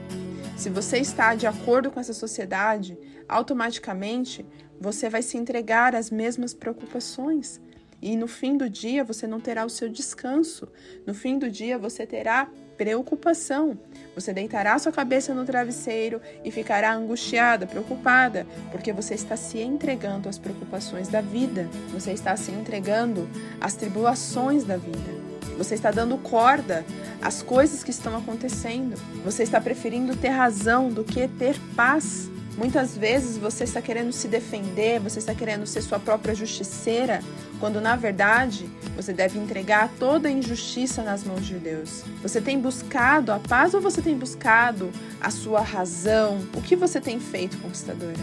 se 0.55 0.69
você 0.69 0.97
está 0.97 1.35
de 1.35 1.45
acordo 1.45 1.91
com 1.91 1.99
essa 1.99 2.13
sociedade, 2.13 2.97
automaticamente 3.29 4.45
você 4.79 5.09
vai 5.09 5.21
se 5.21 5.37
entregar 5.37 5.95
às 5.95 6.09
mesmas 6.09 6.53
preocupações. 6.53 7.61
E 8.01 8.15
no 8.15 8.27
fim 8.27 8.57
do 8.57 8.69
dia 8.69 9.03
você 9.03 9.27
não 9.27 9.39
terá 9.39 9.65
o 9.65 9.69
seu 9.69 9.89
descanso. 9.89 10.67
No 11.05 11.13
fim 11.13 11.37
do 11.37 11.49
dia 11.49 11.77
você 11.77 12.05
terá 12.05 12.49
preocupação. 12.77 13.77
Você 14.15 14.33
deitará 14.33 14.77
sua 14.79 14.91
cabeça 14.91 15.33
no 15.33 15.45
travesseiro 15.45 16.21
e 16.43 16.51
ficará 16.51 16.93
angustiada, 16.93 17.67
preocupada, 17.67 18.45
porque 18.71 18.93
você 18.93 19.15
está 19.15 19.35
se 19.35 19.59
entregando 19.59 20.29
às 20.29 20.37
preocupações 20.37 21.07
da 21.07 21.21
vida. 21.21 21.67
Você 21.91 22.11
está 22.11 22.35
se 22.37 22.51
entregando 22.51 23.27
às 23.59 23.75
tribulações 23.75 24.63
da 24.63 24.77
vida. 24.77 25.27
Você 25.57 25.73
está 25.73 25.91
dando 25.91 26.17
corda 26.19 26.85
às 27.21 27.41
coisas 27.41 27.83
que 27.83 27.89
estão 27.89 28.15
acontecendo. 28.15 28.95
Você 29.23 29.43
está 29.43 29.59
preferindo 29.59 30.15
ter 30.15 30.29
razão 30.29 30.89
do 30.89 31.03
que 31.03 31.27
ter 31.27 31.59
paz. 31.75 32.29
Muitas 32.57 32.97
vezes 32.97 33.37
você 33.37 33.65
está 33.65 33.79
querendo 33.79 34.11
se 34.11 34.27
defender, 34.27 34.99
você 34.99 35.19
está 35.19 35.35
querendo 35.35 35.67
ser 35.67 35.83
sua 35.83 35.99
própria 35.99 36.33
justiceira, 36.33 37.21
quando 37.59 37.79
na 37.79 37.95
verdade 37.95 38.67
você 38.95 39.13
deve 39.13 39.37
entregar 39.37 39.91
toda 39.99 40.27
a 40.27 40.31
injustiça 40.31 41.03
nas 41.03 41.23
mãos 41.23 41.45
de 41.45 41.53
Deus. 41.59 42.03
Você 42.23 42.41
tem 42.41 42.59
buscado 42.59 43.31
a 43.31 43.37
paz 43.37 43.75
ou 43.75 43.79
você 43.79 44.01
tem 44.01 44.17
buscado 44.17 44.91
a 45.21 45.29
sua 45.29 45.61
razão? 45.61 46.39
O 46.55 46.61
que 46.63 46.75
você 46.75 46.99
tem 46.99 47.19
feito, 47.19 47.59
conquistadora? 47.59 48.17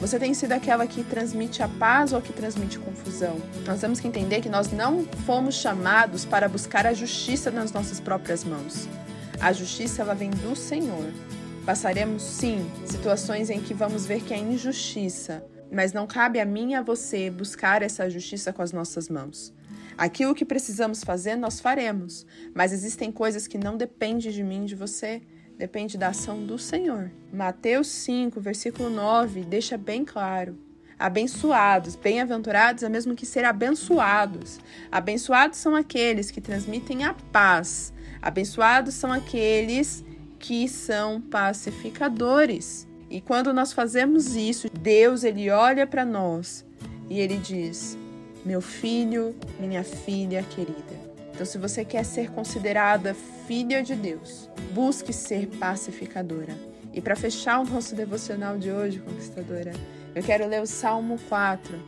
Você 0.00 0.18
tem 0.18 0.32
sido 0.32 0.52
aquela 0.52 0.86
que 0.86 1.04
transmite 1.04 1.62
a 1.62 1.68
paz 1.68 2.14
ou 2.14 2.22
que 2.22 2.32
transmite 2.32 2.78
confusão? 2.78 3.36
Nós 3.66 3.78
temos 3.78 4.00
que 4.00 4.08
entender 4.08 4.40
que 4.40 4.48
nós 4.48 4.72
não 4.72 5.04
fomos 5.26 5.54
chamados 5.54 6.24
para 6.24 6.48
buscar 6.48 6.86
a 6.86 6.94
justiça 6.94 7.50
nas 7.50 7.70
nossas 7.72 8.00
próprias 8.00 8.42
mãos. 8.42 8.88
A 9.38 9.52
justiça 9.52 10.00
ela 10.00 10.14
vem 10.14 10.30
do 10.30 10.56
Senhor. 10.56 11.12
Passaremos, 11.66 12.22
sim, 12.22 12.70
situações 12.84 13.48
em 13.48 13.58
que 13.58 13.72
vamos 13.72 14.04
ver 14.04 14.22
que 14.22 14.34
é 14.34 14.38
injustiça, 14.38 15.42
mas 15.72 15.94
não 15.94 16.06
cabe 16.06 16.38
a 16.38 16.44
mim 16.44 16.72
e 16.72 16.74
a 16.74 16.82
você 16.82 17.30
buscar 17.30 17.80
essa 17.80 18.08
justiça 18.10 18.52
com 18.52 18.60
as 18.60 18.70
nossas 18.70 19.08
mãos. 19.08 19.50
Aquilo 19.96 20.34
que 20.34 20.44
precisamos 20.44 21.02
fazer, 21.02 21.36
nós 21.36 21.60
faremos, 21.60 22.26
mas 22.54 22.70
existem 22.70 23.10
coisas 23.10 23.46
que 23.46 23.56
não 23.56 23.78
dependem 23.78 24.30
de 24.30 24.42
mim, 24.42 24.66
de 24.66 24.74
você, 24.74 25.22
depende 25.56 25.96
da 25.96 26.08
ação 26.08 26.44
do 26.44 26.58
Senhor. 26.58 27.10
Mateus 27.32 27.88
5, 27.88 28.38
versículo 28.42 28.90
9, 28.90 29.42
deixa 29.44 29.78
bem 29.78 30.04
claro. 30.04 30.58
Abençoados, 30.98 31.96
bem-aventurados 31.96 32.82
é 32.82 32.90
mesmo 32.90 33.16
que 33.16 33.24
ser 33.24 33.46
abençoados. 33.46 34.60
Abençoados 34.92 35.58
são 35.58 35.74
aqueles 35.74 36.30
que 36.30 36.42
transmitem 36.42 37.04
a 37.04 37.14
paz. 37.32 37.90
Abençoados 38.20 38.94
são 38.94 39.10
aqueles 39.10 40.04
que 40.46 40.68
são 40.68 41.22
pacificadores. 41.22 42.86
E 43.08 43.18
quando 43.18 43.50
nós 43.54 43.72
fazemos 43.72 44.36
isso, 44.36 44.68
Deus 44.68 45.24
ele 45.24 45.48
olha 45.48 45.86
para 45.86 46.04
nós 46.04 46.66
e 47.08 47.18
ele 47.18 47.38
diz: 47.38 47.96
"Meu 48.44 48.60
filho, 48.60 49.34
minha 49.58 49.82
filha 49.82 50.42
querida". 50.42 51.04
Então, 51.32 51.46
se 51.46 51.56
você 51.56 51.82
quer 51.82 52.04
ser 52.04 52.30
considerada 52.30 53.16
filha 53.46 53.82
de 53.82 53.94
Deus, 53.94 54.50
busque 54.74 55.14
ser 55.14 55.46
pacificadora. 55.46 56.54
E 56.92 57.00
para 57.00 57.16
fechar 57.16 57.60
o 57.60 57.64
nosso 57.64 57.94
devocional 57.94 58.58
de 58.58 58.70
hoje, 58.70 58.98
conquistadora, 58.98 59.72
eu 60.14 60.22
quero 60.22 60.46
ler 60.46 60.60
o 60.60 60.66
Salmo 60.66 61.18
4, 61.26 61.80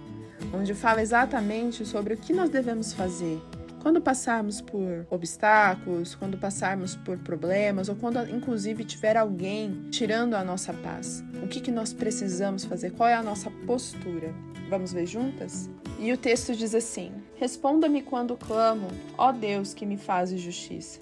onde 0.55 0.73
fala 0.73 1.03
exatamente 1.03 1.85
sobre 1.85 2.15
o 2.15 2.17
que 2.17 2.33
nós 2.33 2.49
devemos 2.49 2.95
fazer 2.95 3.39
quando 3.87 4.01
passarmos 4.01 4.61
por 4.61 5.07
obstáculos, 5.09 6.13
quando 6.17 6.37
passarmos 6.37 6.97
por 6.97 7.17
problemas 7.19 7.89
ou 7.89 7.95
quando 7.95 8.19
inclusive 8.29 8.83
tiver 8.83 9.17
alguém 9.17 9.87
tirando 9.93 10.35
a 10.35 10.43
nossa 10.43 10.73
paz, 10.73 11.23
o 11.41 11.47
que, 11.47 11.61
que 11.61 11.71
nós 11.71 11.93
precisamos 11.93 12.65
fazer? 12.65 12.91
Qual 12.91 13.09
é 13.09 13.15
a 13.15 13.23
nossa 13.23 13.49
postura? 13.65 14.35
Vamos 14.69 14.93
ver 14.93 15.07
juntas? 15.07 15.71
E 16.01 16.13
o 16.13 16.19
texto 16.19 16.53
diz 16.57 16.75
assim: 16.75 17.13
Responda-me 17.37 18.03
quando 18.03 18.37
clamo, 18.37 18.89
ó 19.17 19.31
Deus 19.31 19.73
que 19.73 19.87
me 19.87 19.97
faz 19.97 20.31
justiça. 20.31 20.99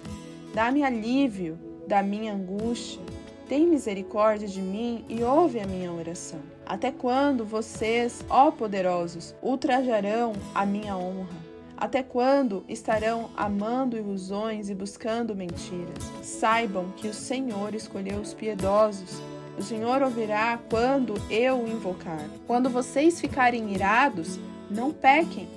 Dá-me 0.53 0.83
alívio 0.83 1.57
da 1.87 2.03
minha 2.03 2.35
angústia. 2.35 3.01
Tem 3.49 3.65
misericórdia 3.65 4.47
de 4.47 4.61
mim 4.61 5.03
e 5.09 5.23
ouve 5.23 5.59
a 5.59 5.65
minha 5.65 5.91
oração. 5.91 6.39
Até 6.67 6.91
quando 6.91 7.45
vocês, 7.45 8.23
ó 8.29 8.51
poderosos, 8.51 9.33
ultrajarão 9.41 10.33
a 10.53 10.67
minha 10.67 10.95
honra? 10.95 11.44
Até 11.77 12.01
quando 12.01 12.63
estarão 12.69 13.29
amando 13.35 13.97
ilusões 13.97 14.69
e 14.69 14.75
buscando 14.75 15.35
mentiras? 15.35 16.09
Saibam 16.23 16.91
que 16.95 17.07
o 17.07 17.13
Senhor 17.13 17.75
escolheu 17.75 18.19
os 18.19 18.33
piedosos. 18.33 19.21
O 19.57 19.61
Senhor 19.61 20.01
ouvirá 20.01 20.59
quando 20.69 21.15
eu 21.29 21.59
o 21.59 21.67
invocar. 21.67 22.29
Quando 22.47 22.69
vocês 22.69 23.19
ficarem 23.19 23.73
irados, 23.73 24.39
não 24.69 24.91
pequem. 24.91 25.49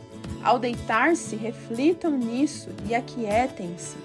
Ao 0.42 0.58
deitar-se, 0.58 1.36
reflitam 1.36 2.12
nisso 2.12 2.68
e 2.88 2.94
aquietem-se. 2.94 3.96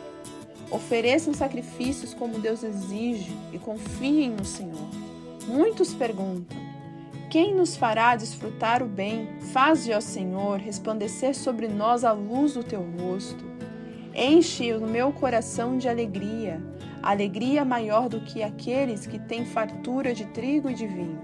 Ofereçam 0.69 1.33
sacrifícios 1.33 2.13
como 2.13 2.39
Deus 2.39 2.63
exige 2.63 3.35
e 3.51 3.59
confiem 3.59 4.31
no 4.31 4.45
Senhor. 4.45 4.87
Muitos 5.47 5.93
perguntam: 5.93 6.57
quem 7.29 7.55
nos 7.55 7.75
fará 7.75 8.15
desfrutar 8.15 8.83
o 8.83 8.87
bem? 8.87 9.27
Faze, 9.51 9.91
ó 9.91 9.99
Senhor, 9.99 10.59
resplandecer 10.59 11.35
sobre 11.35 11.67
nós 11.67 12.03
a 12.03 12.11
luz 12.11 12.53
do 12.53 12.63
teu 12.63 12.85
rosto. 12.99 13.43
Enche 14.13 14.71
o 14.73 14.81
meu 14.81 15.11
coração 15.11 15.77
de 15.77 15.89
alegria, 15.89 16.61
alegria 17.01 17.65
maior 17.65 18.07
do 18.07 18.21
que 18.21 18.43
aqueles 18.43 19.07
que 19.07 19.17
têm 19.17 19.45
fartura 19.45 20.13
de 20.13 20.25
trigo 20.25 20.69
e 20.69 20.75
de 20.75 20.85
vinho. 20.85 21.21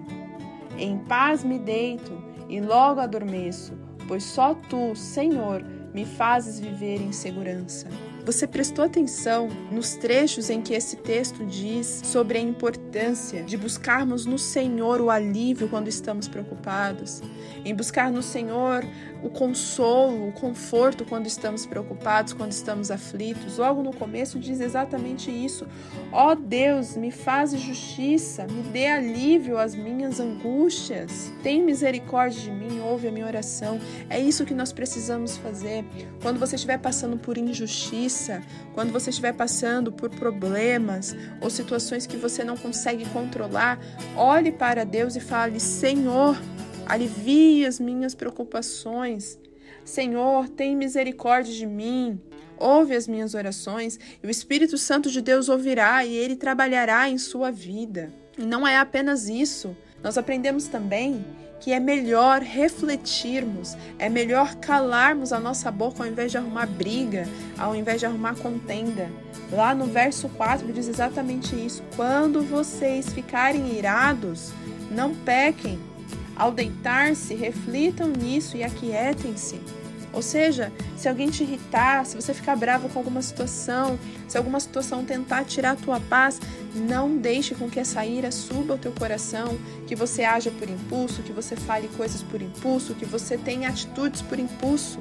Em 0.77 0.98
paz 0.98 1.43
me 1.43 1.60
deito 1.60 2.12
e 2.50 2.60
logo 2.60 3.00
adormeço, 3.00 3.74
pois 4.08 4.24
só 4.24 4.55
tu, 4.55 4.96
Senhor, 4.96 5.63
me 5.93 6.05
fazes 6.05 6.60
viver 6.60 7.00
em 7.00 7.12
segurança. 7.12 7.88
Você 8.29 8.45
prestou 8.45 8.86
atenção 8.86 9.50
nos 9.71 9.95
trechos 9.95 10.51
em 10.51 10.62
que 10.62 10.75
esse 10.75 10.98
texto 10.98 11.43
diz 11.43 12.01
sobre 12.03 12.38
a 12.38 12.41
importância 12.41 13.41
de 13.41 13.57
buscarmos 13.57 14.24
no 14.24 14.38
Senhor 14.38 15.01
o 15.01 15.09
alívio 15.09 15.67
quando 15.67 15.88
estamos 15.88 16.27
preocupados, 16.27 17.24
em 17.65 17.74
buscar 17.74 18.12
no 18.12 18.21
Senhor 18.21 18.86
o 19.24 19.31
consolo, 19.31 20.27
o 20.27 20.31
conforto 20.31 21.03
quando 21.05 21.25
estamos 21.25 21.65
preocupados, 21.65 22.31
quando 22.31 22.51
estamos 22.51 22.91
aflitos. 22.91 23.57
Logo 23.57 23.81
no 23.81 23.91
começo 23.91 24.38
diz 24.38 24.62
exatamente 24.62 25.31
isso. 25.31 25.65
Ó 26.12 26.31
oh 26.31 26.36
Deus, 26.36 26.95
me 26.95 27.09
faz 27.09 27.51
justiça, 27.59 28.45
me 28.45 28.62
dê 28.62 28.86
alívio 28.86 29.57
às 29.57 29.74
minhas 29.74 30.19
angústias. 30.19 31.33
Tem 31.41 31.63
misericórdia 31.63 32.39
de 32.39 32.51
mim, 32.51 32.79
ouve 32.79 33.07
a 33.07 33.12
minha 33.12 33.25
oração. 33.25 33.79
É 34.07 34.19
isso 34.19 34.45
que 34.45 34.53
nós 34.53 34.71
precisamos 34.71 35.36
fazer. 35.36 35.83
Quando 36.21 36.39
você 36.39 36.53
estiver 36.53 36.77
passando 36.77 37.17
por 37.17 37.36
injustiça, 37.36 38.18
quando 38.73 38.91
você 38.91 39.09
estiver 39.09 39.33
passando 39.33 39.91
por 39.91 40.09
problemas 40.09 41.15
ou 41.41 41.49
situações 41.49 42.05
que 42.05 42.17
você 42.17 42.43
não 42.43 42.57
consegue 42.57 43.05
controlar, 43.09 43.79
olhe 44.15 44.51
para 44.51 44.83
Deus 44.83 45.15
e 45.15 45.19
fale: 45.19 45.59
Senhor, 45.59 46.38
alivie 46.85 47.65
as 47.65 47.79
minhas 47.79 48.15
preocupações. 48.15 49.39
Senhor, 49.85 50.49
tem 50.49 50.75
misericórdia 50.75 51.53
de 51.53 51.65
mim. 51.65 52.19
Ouve 52.57 52.93
as 52.93 53.07
minhas 53.07 53.33
orações 53.33 53.97
e 54.21 54.27
o 54.27 54.29
Espírito 54.29 54.77
Santo 54.77 55.09
de 55.09 55.21
Deus 55.21 55.47
ouvirá 55.47 56.05
e 56.05 56.13
ele 56.13 56.35
trabalhará 56.35 57.09
em 57.09 57.17
sua 57.17 57.51
vida. 57.51 58.11
E 58.38 58.45
não 58.45 58.67
é 58.67 58.77
apenas 58.77 59.29
isso. 59.29 59.75
Nós 60.03 60.17
aprendemos 60.17 60.67
também 60.67 61.25
que 61.59 61.73
é 61.73 61.79
melhor 61.79 62.41
refletirmos, 62.41 63.75
é 63.97 64.09
melhor 64.09 64.55
calarmos 64.55 65.33
a 65.33 65.39
nossa 65.39 65.69
boca 65.71 66.03
ao 66.03 66.09
invés 66.09 66.31
de 66.31 66.37
arrumar 66.37 66.65
briga, 66.65 67.27
ao 67.57 67.75
invés 67.75 67.99
de 67.99 68.05
arrumar 68.05 68.35
contenda. 68.35 69.09
Lá 69.51 69.73
no 69.73 69.85
verso 69.85 70.29
4 70.29 70.71
diz 70.71 70.87
exatamente 70.87 71.55
isso: 71.55 71.83
quando 71.95 72.41
vocês 72.41 73.11
ficarem 73.11 73.77
irados, 73.77 74.51
não 74.89 75.13
pequem, 75.13 75.79
ao 76.35 76.51
deitar-se, 76.51 77.35
reflitam 77.35 78.07
nisso 78.07 78.55
e 78.55 78.63
aquietem-se. 78.63 79.59
Ou 80.11 80.21
seja, 80.21 80.71
se 80.97 81.07
alguém 81.07 81.29
te 81.29 81.43
irritar, 81.43 82.05
se 82.05 82.15
você 82.15 82.33
ficar 82.33 82.55
bravo 82.55 82.89
com 82.89 82.99
alguma 82.99 83.21
situação, 83.21 83.99
se 84.27 84.37
alguma 84.37 84.59
situação 84.59 85.05
tentar 85.05 85.43
tirar 85.45 85.71
a 85.71 85.75
tua 85.75 85.99
paz, 85.99 86.39
não 86.75 87.17
deixe 87.17 87.55
com 87.55 87.69
que 87.69 87.79
essa 87.79 88.05
ira 88.05 88.31
suba 88.31 88.73
ao 88.73 88.79
teu 88.79 88.91
coração, 88.91 89.57
que 89.87 89.95
você 89.95 90.23
haja 90.23 90.51
por 90.51 90.69
impulso, 90.69 91.23
que 91.23 91.31
você 91.31 91.55
fale 91.55 91.87
coisas 91.89 92.21
por 92.23 92.41
impulso, 92.41 92.95
que 92.95 93.05
você 93.05 93.37
tenha 93.37 93.69
atitudes 93.69 94.21
por 94.21 94.39
impulso. 94.39 94.99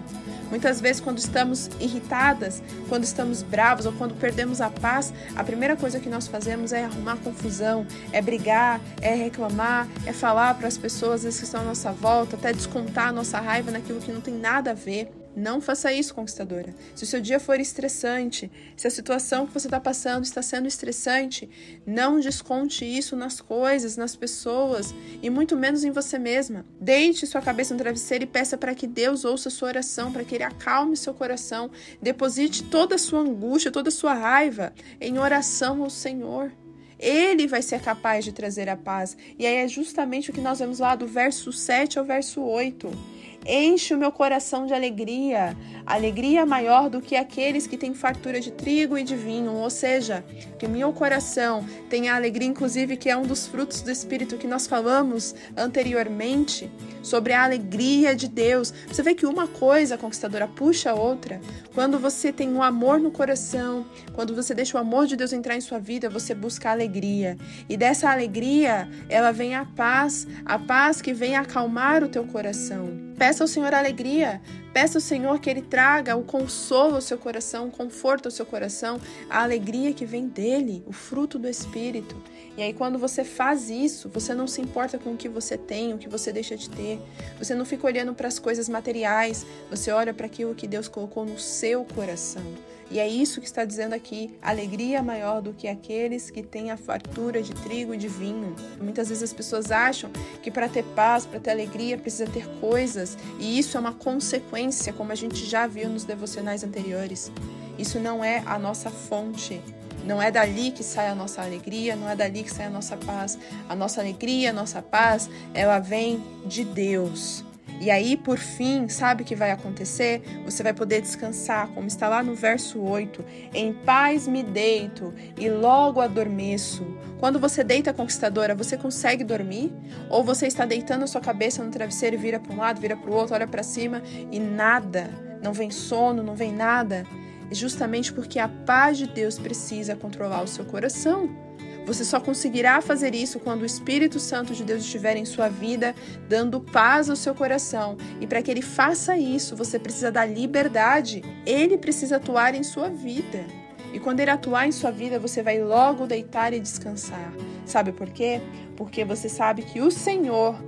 Muitas 0.50 0.80
vezes, 0.80 1.00
quando 1.00 1.18
estamos 1.18 1.68
irritadas, 1.78 2.62
quando 2.88 3.04
estamos 3.04 3.42
bravos 3.42 3.84
ou 3.84 3.92
quando 3.92 4.14
perdemos 4.14 4.62
a 4.62 4.70
paz, 4.70 5.12
a 5.36 5.44
primeira 5.44 5.76
coisa 5.76 6.00
que 6.00 6.08
nós 6.08 6.26
fazemos 6.26 6.72
é 6.72 6.84
arrumar 6.84 7.16
confusão, 7.16 7.86
é 8.12 8.22
brigar, 8.22 8.80
é 9.02 9.14
reclamar, 9.14 9.86
é 10.06 10.12
falar 10.12 10.54
para 10.54 10.66
as 10.66 10.78
pessoas 10.78 11.22
que 11.22 11.28
estão 11.28 11.60
à 11.60 11.64
nossa 11.64 11.92
volta, 11.92 12.36
até 12.36 12.52
descontar 12.52 13.08
a 13.08 13.12
nossa 13.12 13.38
raiva 13.38 13.70
naquilo 13.70 14.00
que 14.00 14.10
não 14.10 14.22
tem 14.22 14.34
nada 14.34 14.70
a 14.70 14.74
ver. 14.74 14.97
Não 15.38 15.61
faça 15.61 15.92
isso, 15.92 16.16
conquistadora. 16.16 16.75
Se 16.97 17.04
o 17.04 17.07
seu 17.07 17.21
dia 17.21 17.38
for 17.38 17.61
estressante, 17.61 18.50
se 18.76 18.88
a 18.88 18.90
situação 18.90 19.47
que 19.47 19.54
você 19.54 19.68
está 19.68 19.78
passando 19.78 20.25
está 20.25 20.42
sendo 20.42 20.66
estressante, 20.66 21.49
não 21.87 22.18
desconte 22.18 22.85
isso 22.85 23.14
nas 23.14 23.40
coisas, 23.40 23.97
nas 23.97 24.16
pessoas 24.16 24.92
e 25.23 25.30
muito 25.30 25.57
menos 25.57 25.85
em 25.85 25.92
você 25.92 26.18
mesma. 26.18 26.66
Deite 26.80 27.25
sua 27.25 27.40
cabeça 27.40 27.73
no 27.73 27.78
travesseiro 27.78 28.25
e 28.25 28.26
peça 28.26 28.59
para 28.59 28.75
que 28.75 28.88
Deus 28.88 29.25
ouça 29.25 29.49
sua 29.49 29.68
oração, 29.68 30.12
para 30.12 30.25
que 30.25 30.35
Ele 30.35 30.42
acalme 30.42 30.97
seu 30.97 31.14
coração. 31.14 31.71
Deposite 32.02 32.64
toda 32.64 32.97
a 32.97 32.99
sua 32.99 33.21
angústia, 33.21 33.71
toda 33.71 33.90
a 33.90 33.92
sua 33.92 34.14
raiva 34.14 34.73
em 35.00 35.21
oração 35.21 35.85
ao 35.85 35.90
Senhor. 35.90 36.50
Ele 36.99 37.47
vai 37.47 37.62
ser 37.62 37.80
capaz 37.80 38.25
de 38.25 38.33
trazer 38.33 38.68
a 38.68 38.76
paz. 38.76 39.16
E 39.38 39.47
aí 39.47 39.59
é 39.59 39.68
justamente 39.68 40.30
o 40.30 40.35
que 40.35 40.40
nós 40.40 40.59
vemos 40.59 40.80
lá 40.80 40.97
do 40.97 41.07
verso 41.07 41.52
7 41.52 41.97
ao 41.97 42.04
verso 42.04 42.42
8. 42.42 43.17
Enche 43.47 43.95
o 43.95 43.99
meu 43.99 44.12
coração 44.12 44.66
de 44.66 44.75
alegria, 44.75 45.57
alegria 45.87 46.45
maior 46.45 46.90
do 46.90 47.00
que 47.00 47.16
aqueles 47.16 47.66
que 47.66 47.78
têm 47.78 47.95
fartura 47.95 48.40
de 48.40 48.50
trigo 48.50 48.99
e 48.99 49.02
de 49.02 49.16
vinho, 49.16 49.52
ou 49.54 49.71
seja, 49.71 50.23
que 50.59 50.68
meu 50.68 50.92
coração 50.92 51.64
tenha 51.88 52.14
alegria, 52.14 52.47
inclusive, 52.47 52.97
que 52.97 53.09
é 53.09 53.16
um 53.16 53.23
dos 53.23 53.47
frutos 53.47 53.80
do 53.80 53.90
Espírito 53.90 54.37
que 54.37 54.47
nós 54.47 54.66
falamos 54.66 55.35
anteriormente, 55.57 56.71
sobre 57.02 57.33
a 57.33 57.42
alegria 57.42 58.14
de 58.14 58.28
Deus. 58.28 58.75
Você 58.87 59.02
vê 59.02 59.14
que 59.14 59.25
uma 59.25 59.47
coisa 59.47 59.97
conquistadora 59.97 60.47
puxa 60.47 60.90
a 60.90 60.95
outra. 60.95 61.40
Quando 61.75 61.99
você 61.99 62.30
tem 62.30 62.50
um 62.50 62.62
amor 62.62 63.00
no 63.00 63.11
coração, 63.11 63.87
quando 64.12 64.35
você 64.35 64.52
deixa 64.52 64.76
o 64.76 64.80
amor 64.80 65.07
de 65.07 65.16
Deus 65.16 65.33
entrar 65.33 65.57
em 65.57 65.61
sua 65.61 65.78
vida, 65.78 66.11
você 66.11 66.35
busca 66.35 66.71
alegria. 66.71 67.38
E 67.66 67.78
dessa 67.78 68.11
alegria, 68.11 68.90
ela 69.09 69.33
vem 69.33 69.54
a 69.54 69.64
paz, 69.64 70.26
a 70.45 70.59
paz 70.59 71.00
que 71.00 71.14
vem 71.14 71.35
acalmar 71.35 72.04
o 72.04 72.09
teu 72.09 72.25
coração. 72.25 73.07
Peça 73.18 73.42
ao 73.42 73.48
Senhor 73.48 73.75
alegria. 73.75 74.40
Peça 74.72 74.98
ao 74.98 75.02
Senhor 75.02 75.40
que 75.40 75.50
Ele 75.50 75.60
traga 75.60 76.14
o 76.14 76.22
consolo 76.22 76.94
ao 76.94 77.00
seu 77.00 77.18
coração, 77.18 77.66
o 77.66 77.70
conforto 77.70 78.26
ao 78.26 78.30
seu 78.30 78.46
coração, 78.46 79.00
a 79.28 79.42
alegria 79.42 79.92
que 79.92 80.06
vem 80.06 80.28
dele, 80.28 80.84
o 80.87 80.92
fruto 80.92 81.37
do 81.37 81.48
Espírito. 81.48 82.14
E 82.56 82.62
aí, 82.62 82.72
quando 82.72 82.96
você 82.96 83.25
faz 83.25 83.70
isso, 83.70 84.08
você 84.08 84.32
não 84.34 84.46
se 84.46 84.60
importa 84.60 84.98
com 84.98 85.14
o 85.14 85.16
que 85.16 85.28
você 85.28 85.58
tem, 85.58 85.92
o 85.92 85.98
que 85.98 86.08
você 86.08 86.32
deixa 86.32 86.56
de 86.56 86.70
ter. 86.70 87.00
Você 87.38 87.56
não 87.56 87.64
fica 87.64 87.88
olhando 87.88 88.14
para 88.14 88.28
as 88.28 88.38
coisas 88.38 88.68
materiais, 88.68 89.44
você 89.68 89.90
olha 89.90 90.14
para 90.14 90.26
aquilo 90.26 90.54
que 90.54 90.68
Deus 90.68 90.87
colocou 90.87 91.25
no 91.25 91.40
seu 91.40 91.84
coração. 91.84 92.44
E 92.90 92.99
é 92.99 93.07
isso 93.07 93.40
que 93.40 93.47
está 93.47 93.64
dizendo 93.64 93.95
aqui: 93.95 94.37
alegria 94.40 95.02
maior 95.02 95.42
do 95.42 95.52
que 95.52 95.68
aqueles 95.68 96.30
que 96.30 96.42
têm 96.42 96.71
a 96.71 96.76
fartura 96.76 97.42
de 97.42 97.54
trigo 97.54 97.95
e 97.95 97.99
de 97.99 98.09
vinho. 98.09 98.54
Muitas 98.80 99.09
vezes 99.09 99.25
as 99.25 99.33
pessoas 99.33 99.71
acham 99.71 100.11
que 100.42 100.50
para 100.50 100.68
ter 100.68 100.85
paz, 100.85 101.26
para 101.26 101.40
ter 101.40 101.50
alegria, 101.50 101.99
precisa 101.99 102.26
ter 102.26 102.47
coisas, 102.61 103.16
e 103.38 103.59
isso 103.59 103.76
é 103.76 103.80
uma 103.80 103.92
consequência, 103.92 104.92
como 104.92 105.12
a 105.12 105.14
gente 105.14 105.45
já 105.45 105.66
viu 105.66 105.88
nos 105.88 106.04
devocionais 106.04 106.64
anteriores. 106.64 107.30
Isso 107.78 108.00
não 108.00 108.25
é 108.25 108.42
a 108.47 108.59
nossa 108.59 108.90
fonte. 108.90 109.61
Não 110.04 110.23
é 110.23 110.30
dali 110.30 110.71
que 110.71 110.83
sai 110.83 111.09
a 111.09 111.14
nossa 111.14 111.42
alegria, 111.42 111.95
não 111.95 112.09
é 112.09 112.16
dali 112.16 112.42
que 112.42 112.50
sai 112.50 112.66
a 112.66 112.71
nossa 112.71 112.97
paz. 112.97 113.38
A 113.68 113.75
nossa 113.75 114.00
alegria, 114.00 114.50
a 114.50 114.52
nossa 114.52 114.80
paz, 114.80 115.28
ela 115.52 115.78
vem 115.78 116.23
de 116.47 116.64
Deus. 116.64 117.45
E 117.80 117.90
aí, 117.90 118.16
por 118.16 118.38
fim, 118.38 118.88
sabe 118.88 119.23
o 119.23 119.26
que 119.26 119.37
vai 119.37 119.50
acontecer? 119.52 120.23
Você 120.44 120.62
vai 120.62 120.73
poder 120.73 121.00
descansar, 121.00 121.68
como 121.68 121.87
está 121.87 122.08
lá 122.08 122.23
no 122.23 122.35
verso 122.35 122.80
8: 122.80 123.25
Em 123.54 123.73
paz 123.73 124.26
me 124.26 124.42
deito 124.42 125.14
e 125.37 125.49
logo 125.49 126.00
adormeço. 126.00 126.85
Quando 127.18 127.38
você 127.38 127.62
deita 127.62 127.92
conquistadora, 127.92 128.54
você 128.54 128.76
consegue 128.76 129.23
dormir? 129.23 129.73
Ou 130.08 130.25
você 130.25 130.47
está 130.47 130.64
deitando 130.64 131.04
a 131.04 131.06
sua 131.06 131.20
cabeça 131.20 131.62
no 131.62 131.70
travesseiro 131.70 132.16
e 132.16 132.18
vira 132.18 132.40
para 132.40 132.52
um 132.52 132.58
lado, 132.58 132.80
vira 132.80 132.97
para 132.97 133.11
o 133.11 133.14
outro, 133.14 133.35
olha 133.35 133.47
para 133.47 133.62
cima 133.62 134.02
e 134.30 134.38
nada, 134.38 135.11
não 135.42 135.52
vem 135.52 135.70
sono, 135.70 136.23
não 136.23 136.35
vem 136.35 136.52
nada? 136.52 137.04
É 137.50 137.54
justamente 137.54 138.12
porque 138.12 138.38
a 138.38 138.48
paz 138.48 138.98
de 138.98 139.07
Deus 139.07 139.38
precisa 139.38 139.96
controlar 139.96 140.42
o 140.42 140.48
seu 140.48 140.64
coração. 140.64 141.47
Você 141.88 142.05
só 142.05 142.20
conseguirá 142.20 142.83
fazer 142.83 143.14
isso 143.14 143.40
quando 143.40 143.62
o 143.62 143.64
Espírito 143.64 144.20
Santo 144.20 144.53
de 144.53 144.62
Deus 144.62 144.85
estiver 144.85 145.16
em 145.16 145.24
sua 145.24 145.48
vida, 145.48 145.94
dando 146.29 146.61
paz 146.61 147.09
ao 147.09 147.16
seu 147.16 147.35
coração. 147.35 147.96
E 148.20 148.27
para 148.27 148.42
que 148.42 148.51
ele 148.51 148.61
faça 148.61 149.16
isso, 149.16 149.57
você 149.57 149.79
precisa 149.79 150.12
da 150.12 150.22
liberdade. 150.22 151.24
Ele 151.46 151.79
precisa 151.79 152.16
atuar 152.16 152.55
em 152.55 152.62
sua 152.62 152.90
vida. 152.90 153.42
E 153.90 153.98
quando 153.98 154.20
ele 154.20 154.31
atuar 154.31 154.68
em 154.68 154.72
sua 154.72 154.90
vida, 154.90 155.18
você 155.18 155.42
vai 155.42 155.62
logo 155.62 156.07
deitar 156.07 156.53
e 156.53 156.61
descansar. 156.61 157.33
Sabe 157.64 157.90
por 157.90 158.11
quê? 158.11 158.42
Porque 158.77 159.03
você 159.03 159.31
sabe 159.31 159.62
que 159.62 159.81
o 159.81 159.90
Senhor 159.90 160.62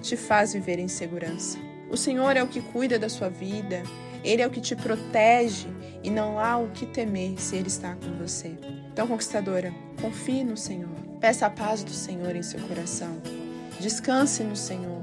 te 0.00 0.16
faz 0.16 0.52
viver 0.52 0.78
em 0.78 0.86
segurança. 0.86 1.58
O 1.90 1.96
Senhor 1.96 2.36
é 2.36 2.42
o 2.42 2.46
que 2.46 2.60
cuida 2.60 3.00
da 3.00 3.08
sua 3.08 3.28
vida, 3.28 3.82
ele 4.24 4.42
é 4.42 4.46
o 4.46 4.50
que 4.50 4.60
te 4.60 4.76
protege 4.76 5.68
e 6.02 6.10
não 6.10 6.38
há 6.38 6.56
o 6.58 6.70
que 6.70 6.86
temer 6.86 7.40
se 7.40 7.56
ele 7.56 7.68
está 7.68 7.94
com 7.94 8.16
você. 8.16 8.56
Então, 8.92 9.06
conquistadora, 9.06 9.72
confie 10.00 10.44
no 10.44 10.56
Senhor. 10.56 10.90
Peça 11.20 11.46
a 11.46 11.50
paz 11.50 11.82
do 11.82 11.92
Senhor 11.92 12.34
em 12.34 12.42
seu 12.42 12.60
coração. 12.60 13.20
Descanse 13.80 14.42
no 14.42 14.56
Senhor 14.56 15.01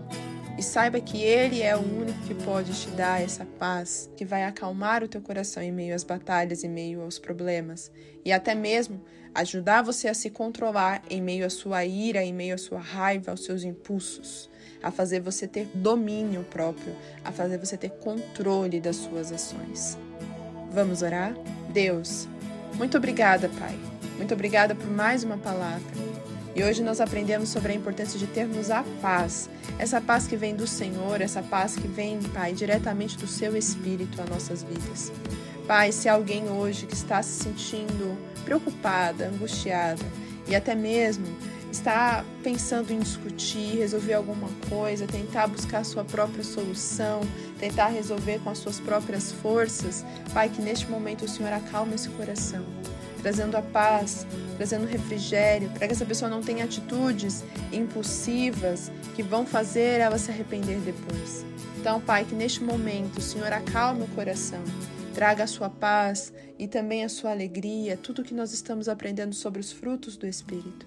e 0.60 0.62
saiba 0.62 1.00
que 1.00 1.24
Ele 1.24 1.62
é 1.62 1.74
o 1.74 1.80
único 1.80 2.20
que 2.28 2.36
pode 2.36 2.74
te 2.74 2.90
dar 2.90 3.22
essa 3.22 3.46
paz, 3.46 4.12
que 4.18 4.26
vai 4.26 4.44
acalmar 4.44 5.02
o 5.02 5.08
teu 5.08 5.22
coração 5.22 5.64
em 5.64 5.72
meio 5.72 5.96
às 5.96 6.04
batalhas, 6.04 6.66
em 6.66 6.70
meio 6.70 7.02
aos 7.02 7.18
problemas 7.18 7.90
e 8.26 8.32
até 8.34 8.54
mesmo 8.54 9.02
ajudar 9.34 9.82
você 9.82 10.10
a 10.10 10.14
se 10.14 10.30
controlar 10.30 11.02
em 11.10 11.22
meio 11.22 11.46
à 11.46 11.50
sua 11.50 11.86
ira, 11.86 12.22
em 12.22 12.34
meio 12.34 12.56
à 12.56 12.58
sua 12.58 12.80
raiva, 12.80 13.32
aos 13.32 13.46
seus 13.46 13.64
impulsos 13.64 14.50
a 14.84 14.92
fazer 14.92 15.22
você 15.22 15.48
ter 15.48 15.66
domínio 15.74 16.44
próprio, 16.44 16.94
a 17.24 17.32
fazer 17.32 17.58
você 17.58 17.78
ter 17.78 17.92
controle 17.92 18.82
das 18.82 18.98
suas 18.98 19.32
ações. 19.32 19.98
Vamos 20.72 21.02
orar? 21.02 21.34
Deus, 21.72 22.28
muito 22.76 22.98
obrigada, 22.98 23.50
Pai. 23.58 23.78
Muito 24.18 24.34
obrigada 24.34 24.76
por 24.76 24.90
mais 24.90 25.24
uma 25.24 25.38
palavra. 25.38 26.09
E 26.60 26.64
hoje 26.66 26.84
nós 26.84 27.00
aprendemos 27.00 27.48
sobre 27.48 27.72
a 27.72 27.76
importância 27.76 28.20
de 28.20 28.28
termos 28.28 28.70
a 28.70 28.84
paz, 29.02 29.50
essa 29.78 30.02
paz 30.02 30.28
que 30.28 30.36
vem 30.36 30.54
do 30.54 30.68
Senhor, 30.68 31.22
essa 31.22 31.42
paz 31.42 31.78
que 31.78 31.88
vem, 31.88 32.22
Pai, 32.22 32.52
diretamente 32.52 33.18
do 33.18 33.28
Seu 33.28 33.56
Espírito 33.56 34.22
às 34.22 34.30
nossas 34.30 34.62
vidas. 34.62 35.10
Pai, 35.66 35.94
se 35.94 36.10
alguém 36.10 36.50
hoje 36.50 36.86
que 36.86 36.94
está 36.94 37.24
se 37.24 37.44
sentindo 37.44 38.18
preocupada, 38.44 39.30
angustiada 39.30 40.04
e 40.50 40.54
até 40.54 40.76
mesmo 40.76 41.26
está 41.72 42.26
pensando 42.44 42.92
em 42.92 43.00
discutir, 43.00 43.78
resolver 43.78 44.16
alguma 44.16 44.50
coisa, 44.68 45.08
tentar 45.08 45.48
buscar 45.48 45.78
a 45.78 45.86
sua 45.86 46.04
própria 46.04 46.44
solução, 46.44 47.22
tentar 47.58 47.88
resolver 47.88 48.40
com 48.40 48.50
as 48.50 48.58
suas 48.58 48.82
próprias 48.82 49.32
forças, 49.32 50.04
Pai, 50.34 50.50
que 50.50 50.62
neste 50.62 50.88
momento 50.88 51.24
o 51.24 51.30
Senhor 51.30 51.54
acalme 51.54 51.96
esse 51.96 52.10
coração, 52.10 52.66
trazendo 53.22 53.56
a 53.56 53.62
paz, 53.62 54.26
trazendo 54.58 54.88
refrigério, 54.88 55.70
para 55.70 55.88
que 55.88 55.94
essa 55.94 56.06
pessoa 56.06 56.30
não 56.30 56.42
tenha 56.42 56.64
atitudes 56.64 57.44
impulsivas 57.72 58.92
que 59.16 59.24
vão 59.24 59.46
fazer 59.46 60.00
ela 60.00 60.18
se 60.18 60.32
arrepender 60.32 60.80
depois. 60.80 61.46
Então, 61.80 62.02
Pai, 62.02 62.26
que 62.26 62.36
neste 62.36 62.64
momento 62.64 63.18
o 63.18 63.22
Senhor 63.22 63.54
acalme 63.54 64.04
o 64.04 64.08
coração, 64.08 64.64
traga 65.14 65.44
a 65.44 65.48
sua 65.48 65.70
paz 65.70 66.34
e 66.58 66.68
também 66.68 67.04
a 67.04 67.10
sua 67.10 67.32
alegria, 67.32 67.96
tudo 67.96 68.24
que 68.24 68.34
nós 68.34 68.52
estamos 68.52 68.90
aprendendo 68.90 69.34
sobre 69.34 69.62
os 69.62 69.72
frutos 69.72 70.18
do 70.18 70.28
Espírito. 70.28 70.86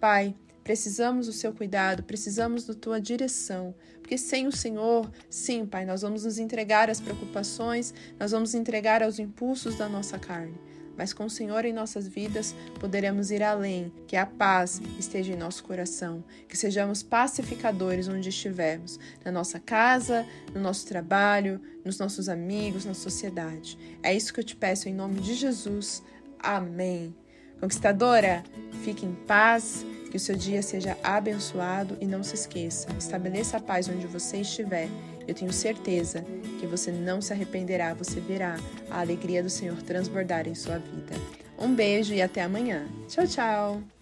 Pai, 0.00 0.34
precisamos 0.64 1.26
do 1.26 1.32
seu 1.32 1.52
cuidado, 1.52 2.02
precisamos 2.02 2.64
da 2.64 2.74
tua 2.74 3.00
direção, 3.00 3.74
porque 4.00 4.18
sem 4.18 4.46
o 4.46 4.52
Senhor, 4.52 5.10
sim, 5.30 5.64
Pai, 5.64 5.84
nós 5.84 6.02
vamos 6.02 6.24
nos 6.24 6.38
entregar 6.38 6.90
às 6.90 7.00
preocupações, 7.00 7.94
nós 8.18 8.32
vamos 8.32 8.54
entregar 8.54 9.02
aos 9.02 9.18
impulsos 9.18 9.76
da 9.76 9.88
nossa 9.88 10.18
carne. 10.18 10.58
Mas 10.96 11.12
com 11.12 11.24
o 11.24 11.30
Senhor 11.30 11.64
em 11.64 11.72
nossas 11.72 12.06
vidas, 12.06 12.54
poderemos 12.78 13.30
ir 13.30 13.42
além, 13.42 13.92
que 14.06 14.16
a 14.16 14.26
paz 14.26 14.80
esteja 14.98 15.32
em 15.32 15.36
nosso 15.36 15.64
coração, 15.64 16.24
que 16.48 16.56
sejamos 16.56 17.02
pacificadores 17.02 18.08
onde 18.08 18.28
estivermos, 18.28 18.98
na 19.24 19.32
nossa 19.32 19.58
casa, 19.58 20.26
no 20.54 20.60
nosso 20.60 20.86
trabalho, 20.86 21.60
nos 21.84 21.98
nossos 21.98 22.28
amigos, 22.28 22.84
na 22.84 22.94
sociedade. 22.94 23.78
É 24.02 24.14
isso 24.14 24.32
que 24.32 24.40
eu 24.40 24.44
te 24.44 24.56
peço 24.56 24.88
em 24.88 24.94
nome 24.94 25.20
de 25.20 25.34
Jesus. 25.34 26.02
Amém. 26.38 27.14
Conquistadora, 27.60 28.42
fique 28.82 29.06
em 29.06 29.14
paz 29.14 29.86
Que 30.12 30.18
o 30.18 30.20
seu 30.20 30.36
dia 30.36 30.60
seja 30.60 30.94
abençoado 31.02 31.96
e 31.98 32.04
não 32.04 32.22
se 32.22 32.34
esqueça, 32.34 32.86
estabeleça 32.98 33.56
a 33.56 33.60
paz 33.60 33.88
onde 33.88 34.06
você 34.06 34.42
estiver. 34.42 34.86
Eu 35.26 35.34
tenho 35.34 35.50
certeza 35.50 36.22
que 36.60 36.66
você 36.66 36.92
não 36.92 37.22
se 37.22 37.32
arrependerá, 37.32 37.94
você 37.94 38.20
verá 38.20 38.58
a 38.90 39.00
alegria 39.00 39.42
do 39.42 39.48
Senhor 39.48 39.80
transbordar 39.80 40.46
em 40.46 40.54
sua 40.54 40.76
vida. 40.76 41.14
Um 41.58 41.74
beijo 41.74 42.12
e 42.12 42.20
até 42.20 42.42
amanhã. 42.42 42.86
Tchau, 43.08 43.26
tchau! 43.26 44.01